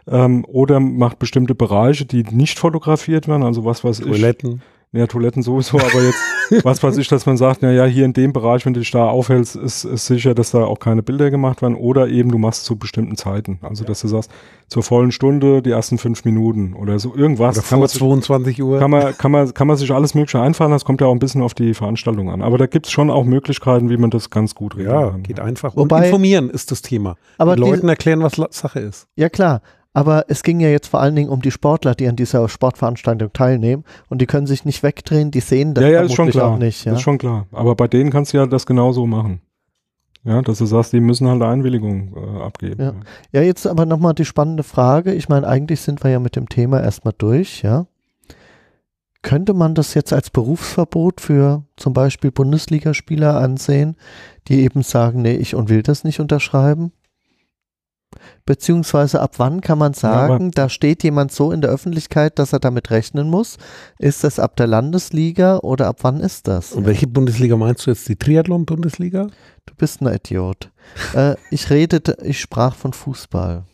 ähm, 0.07 0.45
oder 0.47 0.79
macht 0.79 1.19
bestimmte 1.19 1.55
Bereiche, 1.55 2.05
die 2.05 2.23
nicht 2.23 2.59
fotografiert 2.59 3.27
werden, 3.27 3.43
also 3.43 3.65
was 3.65 3.83
weiß 3.83 3.99
Toiletten. 3.99 4.55
ich. 4.55 4.61
Ja, 4.93 5.05
Toiletten 5.05 5.43
sowieso, 5.43 5.77
aber 5.77 6.01
jetzt, 6.01 6.19
was 6.63 6.81
weiß 6.81 6.97
ich, 6.97 7.09
dass 7.09 7.25
man 7.25 7.35
sagt, 7.35 7.61
na 7.61 7.73
ja, 7.73 7.83
hier 7.83 8.05
in 8.05 8.13
dem 8.13 8.31
Bereich, 8.31 8.65
wenn 8.65 8.73
du 8.73 8.79
dich 8.79 8.89
da 8.89 9.09
aufhältst, 9.09 9.57
ist, 9.57 9.83
ist 9.83 10.05
sicher, 10.05 10.33
dass 10.33 10.51
da 10.51 10.63
auch 10.63 10.79
keine 10.79 11.03
Bilder 11.03 11.29
gemacht 11.29 11.61
werden 11.61 11.75
oder 11.75 12.07
eben 12.07 12.31
du 12.31 12.37
machst 12.37 12.63
zu 12.63 12.77
bestimmten 12.77 13.17
Zeiten. 13.17 13.59
Also, 13.61 13.83
dass 13.83 13.99
du 13.99 14.07
sagst, 14.07 14.31
zur 14.69 14.83
vollen 14.83 15.11
Stunde 15.11 15.61
die 15.61 15.71
ersten 15.71 15.97
fünf 15.97 16.23
Minuten 16.23 16.73
oder 16.73 16.99
so 16.99 17.13
irgendwas. 17.13 17.57
Oder 17.57 17.65
vor 17.65 17.87
22 17.87 18.63
Uhr. 18.63 18.79
Kann 18.79 18.89
man, 18.89 19.17
kann 19.17 19.31
man, 19.31 19.53
kann 19.53 19.67
man 19.67 19.75
sich 19.75 19.91
alles 19.91 20.15
Mögliche 20.15 20.39
einfallen, 20.39 20.71
das 20.71 20.85
kommt 20.85 21.01
ja 21.01 21.07
auch 21.07 21.13
ein 21.13 21.19
bisschen 21.19 21.41
auf 21.41 21.53
die 21.53 21.73
Veranstaltung 21.73 22.31
an. 22.31 22.41
Aber 22.41 22.57
da 22.57 22.65
gibt 22.65 22.85
es 22.85 22.91
schon 22.93 23.09
auch 23.09 23.25
Möglichkeiten, 23.25 23.89
wie 23.89 23.97
man 23.97 24.09
das 24.09 24.29
ganz 24.29 24.55
gut 24.55 24.77
regeln 24.77 24.95
ja, 24.95 25.09
kann. 25.09 25.23
geht 25.23 25.41
einfach. 25.41 25.75
Wobei, 25.75 25.97
Und 25.97 26.03
informieren 26.05 26.49
ist 26.49 26.71
das 26.71 26.81
Thema. 26.81 27.17
Aber 27.37 27.57
Den 27.57 27.65
Leuten 27.65 27.89
erklären, 27.89 28.23
was 28.23 28.37
Sache 28.51 28.79
ist. 28.79 29.07
Ja, 29.17 29.27
klar. 29.27 29.61
Aber 29.93 30.25
es 30.27 30.43
ging 30.43 30.59
ja 30.59 30.69
jetzt 30.69 30.87
vor 30.87 31.01
allen 31.01 31.15
Dingen 31.15 31.29
um 31.29 31.41
die 31.41 31.51
Sportler, 31.51 31.95
die 31.95 32.07
an 32.07 32.15
dieser 32.15 32.47
Sportveranstaltung 32.47 33.33
teilnehmen 33.33 33.83
und 34.09 34.21
die 34.21 34.27
können 34.27 34.45
sich 34.45 34.63
nicht 34.63 34.83
wegdrehen, 34.83 35.31
die 35.31 35.39
sehen 35.39 35.73
das 35.73 35.83
ja, 35.83 35.89
ja, 35.89 36.01
ist 36.01 36.13
schon 36.13 36.29
klar. 36.29 36.51
auch 36.51 36.57
nicht. 36.57 36.85
Ja? 36.85 36.93
ist 36.93 37.01
schon 37.01 37.17
klar. 37.17 37.47
Aber 37.51 37.75
bei 37.75 37.87
denen 37.87 38.11
kannst 38.11 38.33
du 38.33 38.37
ja 38.37 38.45
das 38.45 38.65
genauso 38.65 39.07
machen. 39.07 39.41
Ja, 40.23 40.41
dass 40.41 40.57
du 40.57 40.65
sagst, 40.65 40.91
die 40.91 40.99
müssen 40.99 41.27
halt 41.27 41.41
eine 41.41 41.51
Einwilligung 41.51 42.13
äh, 42.15 42.41
abgeben. 42.43 42.83
Ja. 42.83 42.93
ja, 43.31 43.41
jetzt 43.41 43.65
aber 43.65 43.85
nochmal 43.85 44.13
die 44.13 44.25
spannende 44.25 44.63
Frage. 44.63 45.13
Ich 45.13 45.29
meine, 45.29 45.47
eigentlich 45.47 45.79
sind 45.79 46.03
wir 46.03 46.11
ja 46.11 46.19
mit 46.19 46.35
dem 46.35 46.49
Thema 46.49 46.81
erstmal 46.81 47.13
durch, 47.17 47.61
ja. 47.61 47.87
Könnte 49.21 49.53
man 49.53 49.73
das 49.73 49.93
jetzt 49.93 50.13
als 50.13 50.29
Berufsverbot 50.29 51.21
für 51.21 51.63
zum 51.75 51.93
Beispiel 51.93 52.31
Bundesligaspieler 52.31 53.39
ansehen, 53.39 53.95
die 54.47 54.61
eben 54.61 54.83
sagen, 54.83 55.21
nee, 55.21 55.35
ich 55.35 55.55
und 55.55 55.69
will 55.69 55.81
das 55.81 56.03
nicht 56.03 56.19
unterschreiben? 56.19 56.91
Beziehungsweise 58.45 59.21
ab 59.21 59.33
wann 59.37 59.61
kann 59.61 59.77
man 59.77 59.93
sagen, 59.93 60.45
ja, 60.45 60.51
da 60.53 60.69
steht 60.69 61.03
jemand 61.03 61.31
so 61.31 61.51
in 61.51 61.61
der 61.61 61.69
Öffentlichkeit, 61.69 62.39
dass 62.39 62.53
er 62.53 62.59
damit 62.59 62.89
rechnen 62.89 63.29
muss? 63.29 63.57
Ist 63.99 64.23
das 64.23 64.39
ab 64.39 64.55
der 64.55 64.67
Landesliga 64.67 65.57
oder 65.57 65.87
ab 65.87 65.97
wann 66.01 66.19
ist 66.21 66.47
das? 66.47 66.71
Und 66.71 66.85
welche 66.85 67.07
Bundesliga 67.07 67.57
meinst 67.57 67.85
du 67.85 67.91
jetzt? 67.91 68.07
Die 68.07 68.15
Triathlon-Bundesliga? 68.15 69.27
Du 69.65 69.73
bist 69.75 70.01
ein 70.01 70.07
Idiot. 70.13 70.71
äh, 71.13 71.35
ich 71.51 71.69
redete, 71.69 72.17
ich 72.23 72.39
sprach 72.39 72.75
von 72.75 72.93
Fußball. 72.93 73.65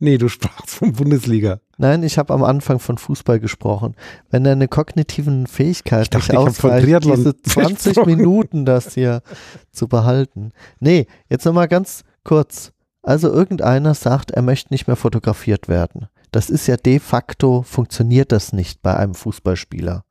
Nee, 0.00 0.18
du 0.18 0.28
sprachst 0.28 0.70
von 0.74 0.92
Bundesliga. 0.92 1.60
Nein, 1.78 2.02
ich 2.02 2.18
habe 2.18 2.34
am 2.34 2.42
Anfang 2.44 2.78
von 2.80 2.98
Fußball 2.98 3.40
gesprochen. 3.40 3.94
Wenn 4.30 4.44
deine 4.44 4.68
kognitiven 4.68 5.46
Fähigkeiten 5.46 6.10
dachte, 6.10 6.32
nicht 6.32 6.36
ausreicht, 6.36 7.04
diese 7.04 7.40
20 7.42 7.94
gesprochen. 7.94 8.06
Minuten 8.16 8.64
das 8.64 8.94
hier 8.94 9.22
zu 9.70 9.88
behalten. 9.88 10.52
Nee, 10.80 11.06
jetzt 11.30 11.46
nochmal 11.46 11.68
ganz 11.68 12.02
kurz. 12.24 12.72
Also 13.04 13.30
irgendeiner 13.30 13.94
sagt, 13.94 14.30
er 14.30 14.42
möchte 14.42 14.72
nicht 14.72 14.86
mehr 14.86 14.96
fotografiert 14.96 15.68
werden. 15.68 16.08
Das 16.32 16.50
ist 16.50 16.66
ja 16.66 16.76
de 16.76 16.98
facto, 16.98 17.62
funktioniert 17.62 18.32
das 18.32 18.52
nicht 18.52 18.82
bei 18.82 18.96
einem 18.96 19.14
Fußballspieler. 19.14 20.04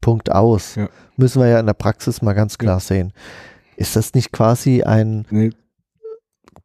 Punkt 0.00 0.30
aus. 0.30 0.76
Ja. 0.76 0.88
Müssen 1.16 1.40
wir 1.40 1.48
ja 1.48 1.58
in 1.58 1.66
der 1.66 1.74
Praxis 1.74 2.22
mal 2.22 2.34
ganz 2.34 2.58
klar 2.58 2.78
sehen. 2.78 3.12
Ist 3.76 3.96
das 3.96 4.14
nicht 4.14 4.32
quasi 4.32 4.82
ein 4.82 5.26
Nee, 5.30 5.50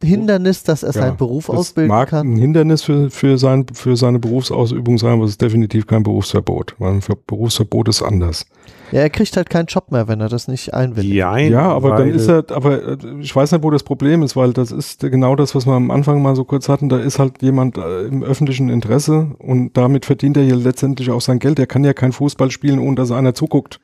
Hindernis, 0.04 0.64
dass 0.64 0.84
er 0.84 0.90
ja, 0.90 1.02
seinen 1.02 1.18
Beruf 1.18 1.48
das 1.48 1.56
ausbilden 1.56 1.90
mag 1.90 2.10
kann? 2.10 2.34
ein 2.34 2.38
Hindernis 2.38 2.82
für, 2.84 3.10
für, 3.10 3.38
sein, 3.38 3.66
für 3.74 3.96
seine 3.96 4.20
Berufsausübung 4.20 4.98
sein, 4.98 5.12
aber 5.14 5.24
es 5.26 5.32
ist 5.32 5.42
definitiv 5.42 5.88
kein 5.88 6.04
Berufsverbot. 6.04 6.76
Weil 6.80 6.94
ein 6.94 7.02
Ver- 7.02 7.18
Berufsverbot 7.28 7.88
ist 7.90 8.02
anders. 8.02 8.46
Ja, 8.92 9.00
er 9.00 9.10
kriegt 9.10 9.38
halt 9.38 9.50
keinen 9.50 9.68
Job 9.68 9.90
mehr, 9.90 10.10
wenn 10.10 10.20
er 10.20 10.28
das 10.28 10.50
nicht 10.50 10.74
einwilligt. 10.74 11.14
Jein, 11.16 11.50
Ja, 11.50 11.70
aber 11.72 11.96
dann 11.96 12.10
ist 12.10 12.28
er, 12.28 12.44
aber 12.52 12.86
äh, 12.90 12.98
ich 13.22 13.34
weiß 13.34 13.54
nicht, 13.54 13.64
wo 13.64 13.70
das 13.70 13.84
Problem 13.84 14.22
ist, 14.22 14.36
weil 14.36 14.52
das 14.52 14.70
ist 14.74 15.00
genau 15.00 15.38
das, 15.38 15.56
was 15.56 15.66
wir 15.66 15.72
am 15.74 15.92
Anfang 15.92 16.22
mal 16.22 16.36
so 16.36 16.44
kurz 16.44 16.68
hatten. 16.68 16.90
Da 16.90 16.98
ist 17.00 17.18
halt 17.18 17.42
jemand 17.42 17.78
äh, 17.78 18.02
im 18.08 18.22
öffentlichen 18.22 18.68
Interesse 18.68 19.28
und 19.40 19.78
damit 19.78 20.06
verdient 20.06 20.36
er 20.36 20.44
ja 20.44 20.56
letztendlich 20.56 21.10
auch 21.10 21.22
sein 21.22 21.40
Geld. 21.40 21.58
Er 21.58 21.68
kann 21.68 21.86
ja 21.86 21.94
kein 21.94 22.12
Fußball 22.12 22.52
spielen, 22.52 22.80
ohne 22.80 22.96
dass 22.96 23.12
einer 23.12 23.34
zuguckt. 23.34 23.80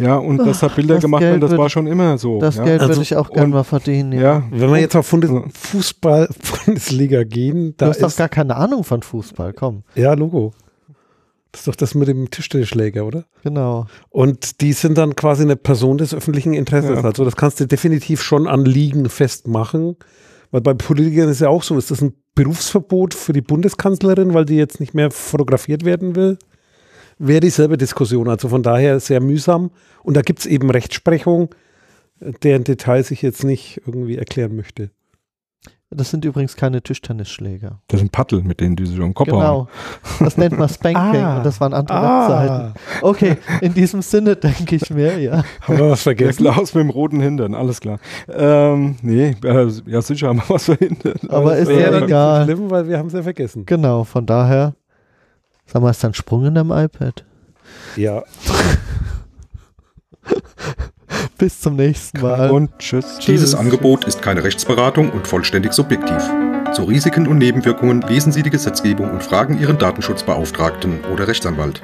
Ja, 0.00 0.16
und 0.16 0.38
dass 0.38 0.60
da 0.60 0.68
Bilder 0.68 0.94
das 0.94 1.02
gemacht 1.02 1.20
Geld 1.20 1.32
werden, 1.32 1.40
das 1.42 1.50
wird- 1.50 1.60
war 1.60 1.68
schon 1.68 1.86
immer 1.86 2.16
so. 2.16 2.38
Das 2.40 2.56
ja. 2.56 2.64
Geld 2.64 2.80
Also- 2.80 2.94
würde 2.94 3.02
ich 3.02 3.16
auch 3.16 3.28
gerne 3.30 3.44
und- 3.46 3.50
mal 3.52 3.64
verdienen. 3.64 4.12
Ja. 4.12 4.20
ja. 4.20 4.42
Wenn 4.50 4.70
wir 4.70 4.78
jetzt 4.80 4.96
auf 4.96 5.10
Bundes 5.10 5.30
Ja. 5.30 5.42
Fußball-Bundesliga 5.50 7.24
gehen, 7.24 7.70
Du 7.70 7.74
da 7.78 7.88
hast 7.88 8.02
doch 8.02 8.16
gar 8.16 8.28
keine 8.28 8.56
Ahnung 8.56 8.84
von 8.84 9.02
Fußball, 9.02 9.52
komm. 9.52 9.82
ja, 9.94 10.14
Logo. 10.14 10.52
Das 11.52 11.62
ist 11.62 11.68
doch 11.68 11.76
das 11.76 11.94
mit 11.94 12.08
dem 12.08 12.30
Tischtennisschläger, 12.30 13.06
oder? 13.06 13.24
Genau. 13.42 13.86
Und 14.10 14.60
die 14.60 14.74
sind 14.74 14.98
dann 14.98 15.16
quasi 15.16 15.42
eine 15.44 15.56
Person 15.56 15.96
des 15.96 16.12
öffentlichen 16.12 16.52
Interesses. 16.52 16.98
Ja. 16.98 17.04
Also 17.04 17.24
das 17.24 17.36
kannst 17.36 17.58
du 17.58 17.66
definitiv 17.66 18.22
schon 18.22 18.46
an 18.46 18.64
Liegen 18.66 19.08
festmachen. 19.08 19.96
Weil 20.50 20.60
bei 20.60 20.74
Politikern 20.74 21.28
ist 21.28 21.40
ja 21.40 21.48
auch 21.48 21.62
so, 21.62 21.76
ist 21.78 21.90
das 21.90 22.02
ein 22.02 22.12
Berufsverbot 22.34 23.14
für 23.14 23.32
die 23.32 23.40
Bundeskanzlerin, 23.40 24.34
weil 24.34 24.44
die 24.44 24.56
jetzt 24.56 24.78
nicht 24.78 24.94
mehr 24.94 25.10
fotografiert 25.10 25.84
werden 25.84 26.16
will? 26.16 26.38
Wäre 27.18 27.40
dieselbe 27.40 27.78
Diskussion. 27.78 28.28
Also 28.28 28.48
von 28.48 28.62
daher 28.62 29.00
sehr 29.00 29.20
mühsam. 29.20 29.70
Und 30.02 30.16
da 30.16 30.22
gibt 30.22 30.40
es 30.40 30.46
eben 30.46 30.70
Rechtsprechung, 30.70 31.54
deren 32.42 32.64
Details 32.64 33.10
ich 33.10 33.22
jetzt 33.22 33.42
nicht 33.42 33.80
irgendwie 33.86 34.16
erklären 34.16 34.54
möchte. 34.54 34.90
Das 35.90 36.10
sind 36.10 36.22
übrigens 36.26 36.54
keine 36.54 36.82
Tischtennisschläger. 36.82 37.80
Das 37.88 38.00
sind 38.00 38.12
Paddel, 38.12 38.42
mit 38.42 38.60
denen 38.60 38.76
die 38.76 38.84
sich 38.84 38.98
um 38.98 39.06
den 39.06 39.14
Kopf. 39.14 39.28
Genau. 39.28 39.68
Das 40.20 40.36
nennt 40.36 40.58
man 40.58 40.68
Spanking 40.68 41.22
Ah. 41.24 41.38
und 41.38 41.46
das 41.46 41.60
waren 41.62 41.72
andere 41.72 41.96
Ah. 41.96 42.28
Webseiten. 42.28 42.74
Okay, 43.00 43.36
in 43.62 43.72
diesem 43.72 44.02
Sinne 44.02 44.36
denke 44.36 44.76
ich 44.76 44.90
mir, 44.90 45.18
ja. 45.18 45.42
Haben 45.62 45.78
wir 45.78 45.88
was 45.90 46.02
vergessen? 46.02 46.42
Klaus 46.44 46.74
mit 46.74 46.82
dem 46.84 46.90
roten 46.90 47.20
Hintern, 47.20 47.54
alles 47.54 47.80
klar. 47.80 48.00
Ähm, 48.28 48.96
nee, 49.00 49.34
äh, 49.42 49.68
ja 49.86 50.02
sicher 50.02 50.28
haben 50.28 50.40
wir 50.40 50.50
was 50.50 50.66
verhindert. 50.66 51.20
Aber 51.30 51.56
ist 51.56 51.68
Das 51.68 51.76
wäre 51.76 51.80
ja 51.80 51.90
dann 51.90 52.00
nicht 52.00 52.08
egal. 52.10 52.40
so 52.46 52.52
schlimm, 52.52 52.70
weil 52.70 52.86
wir 52.88 52.98
haben 52.98 53.06
es 53.06 53.14
ja 53.14 53.22
vergessen. 53.22 53.64
Genau, 53.64 54.04
von 54.04 54.26
daher. 54.26 54.74
Sag 55.64 55.80
mal, 55.80 55.90
ist 55.90 56.04
da 56.04 56.08
ein 56.08 56.14
Sprung 56.14 56.44
in 56.44 56.54
deinem 56.54 56.70
iPad? 56.70 57.24
Ja. 57.96 58.22
Bis 61.38 61.60
zum 61.60 61.76
nächsten 61.76 62.20
Mal. 62.20 62.50
Und 62.50 62.76
tschüss. 62.80 63.20
Dieses 63.20 63.50
Tschüss. 63.50 63.54
Angebot 63.54 64.04
ist 64.06 64.20
keine 64.20 64.42
Rechtsberatung 64.42 65.10
und 65.10 65.28
vollständig 65.28 65.72
subjektiv. 65.72 66.28
Zu 66.72 66.82
Risiken 66.82 67.28
und 67.28 67.38
Nebenwirkungen 67.38 68.02
lesen 68.02 68.32
Sie 68.32 68.42
die 68.42 68.50
Gesetzgebung 68.50 69.10
und 69.10 69.22
fragen 69.22 69.58
Ihren 69.58 69.78
Datenschutzbeauftragten 69.78 71.04
oder 71.12 71.28
Rechtsanwalt. 71.28 71.80